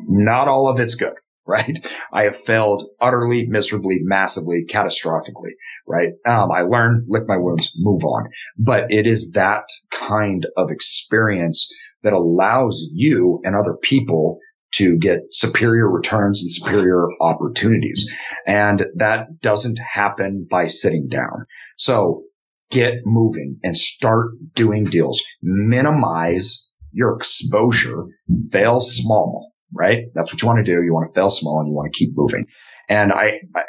[0.07, 1.13] Not all of it's good
[1.47, 1.79] right?
[2.11, 5.53] I have failed utterly, miserably, massively, catastrophically,
[5.87, 6.09] right?
[6.27, 8.29] Um, I learn, lick my wounds, move on.
[8.57, 14.39] But it is that kind of experience that allows you and other people
[14.73, 18.11] to get superior returns and superior opportunities.
[18.45, 21.45] And that doesn't happen by sitting down.
[21.77, 22.23] So
[22.69, 25.21] get moving and start doing deals.
[25.41, 28.05] Minimize your exposure,
[28.51, 30.05] fail small, right?
[30.13, 30.83] That's what you want to do.
[30.83, 32.47] You want to fail small and you want to keep moving.
[32.89, 33.61] And I, I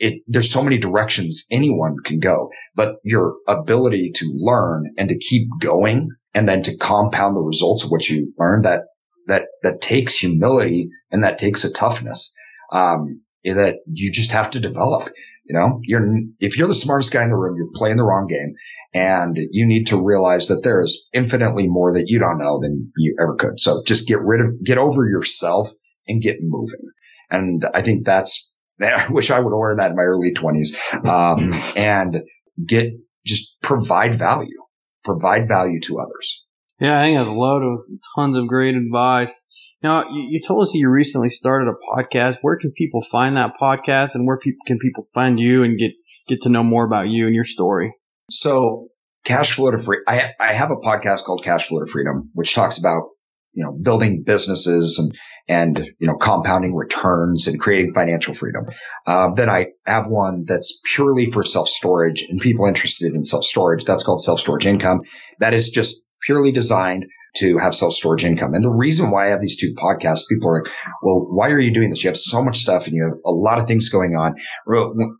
[0.00, 5.18] it, there's so many directions anyone can go, but your ability to learn and to
[5.18, 8.80] keep going and then to compound the results of what you learn that,
[9.26, 12.34] that, that takes humility and that takes a toughness,
[12.72, 15.08] um, that you just have to develop.
[15.50, 16.06] You know, you're,
[16.38, 18.54] if you're the smartest guy in the room, you're playing the wrong game
[18.94, 22.92] and you need to realize that there is infinitely more that you don't know than
[22.96, 23.58] you ever could.
[23.58, 25.72] So just get rid of, get over yourself
[26.06, 26.92] and get moving.
[27.30, 30.76] And I think that's, I wish I would have learned that in my early twenties.
[31.04, 32.18] Um, and
[32.64, 32.92] get,
[33.26, 34.62] just provide value,
[35.04, 36.44] provide value to others.
[36.78, 37.80] Yeah, I think that's a load of
[38.14, 39.48] tons of great advice.
[39.82, 42.36] Now, you, you, told us you recently started a podcast.
[42.42, 45.92] Where can people find that podcast, and where people, can people find you and get
[46.28, 47.94] get to know more about you and your story?
[48.30, 48.88] So,
[49.24, 50.00] cash flow to free.
[50.06, 53.04] I I have a podcast called Cash Flow to Freedom, which talks about
[53.52, 55.16] you know building businesses and
[55.48, 58.66] and you know compounding returns and creating financial freedom.
[59.06, 63.44] Um, then I have one that's purely for self storage and people interested in self
[63.44, 63.84] storage.
[63.84, 65.00] That's called self storage income.
[65.38, 67.06] That is just purely designed
[67.36, 68.54] to have self storage income.
[68.54, 70.72] And the reason why I have these two podcasts, people are like,
[71.02, 72.02] well, why are you doing this?
[72.02, 74.34] You have so much stuff and you have a lot of things going on.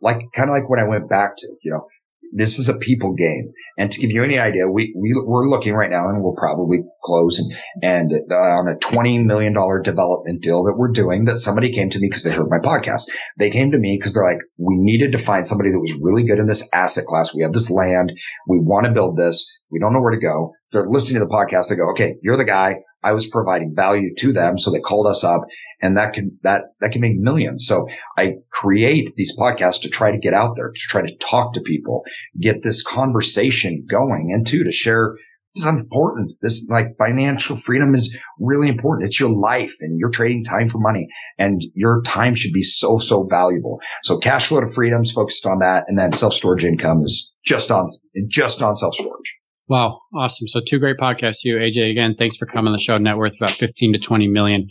[0.00, 1.86] Like, kind of like when I went back to, you know,
[2.32, 3.52] this is a people game.
[3.76, 6.80] And to give you any idea, we, we, we're looking right now and we'll probably
[7.02, 7.52] close and,
[7.82, 11.98] and uh, on a $20 million development deal that we're doing that somebody came to
[11.98, 13.08] me because they heard my podcast.
[13.38, 16.24] They came to me because they're like, we needed to find somebody that was really
[16.24, 17.34] good in this asset class.
[17.34, 18.12] We have this land.
[18.46, 19.46] We want to build this.
[19.70, 20.52] We don't know where to go.
[20.72, 21.68] They're listening to the podcast.
[21.68, 22.76] They go, okay, you're the guy.
[23.02, 24.58] I was providing value to them.
[24.58, 25.42] So they called us up
[25.80, 27.66] and that can, that, that can make millions.
[27.66, 31.54] So I create these podcasts to try to get out there, to try to talk
[31.54, 32.02] to people,
[32.38, 35.16] get this conversation going and two, to share
[35.54, 36.36] this is important.
[36.40, 39.08] This like financial freedom is really important.
[39.08, 41.08] It's your life and you're trading time for money
[41.38, 43.80] and your time should be so, so valuable.
[44.04, 45.86] So cash flow to freedom is focused on that.
[45.88, 47.88] And then self storage income is just on,
[48.28, 49.39] just on self storage.
[49.70, 50.00] Wow.
[50.12, 50.48] Awesome.
[50.48, 51.44] So two great podcasts.
[51.44, 52.98] You, AJ, again, thanks for coming on the show.
[52.98, 54.68] Net worth about 15 to 20 million.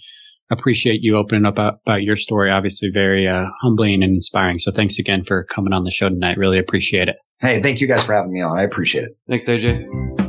[0.51, 2.51] Appreciate you opening up about, about your story.
[2.51, 4.59] Obviously very uh, humbling and inspiring.
[4.59, 6.37] So thanks again for coming on the show tonight.
[6.37, 7.15] Really appreciate it.
[7.39, 8.59] Hey, thank you guys for having me on.
[8.59, 9.17] I appreciate it.
[9.25, 10.28] Thanks, AJ.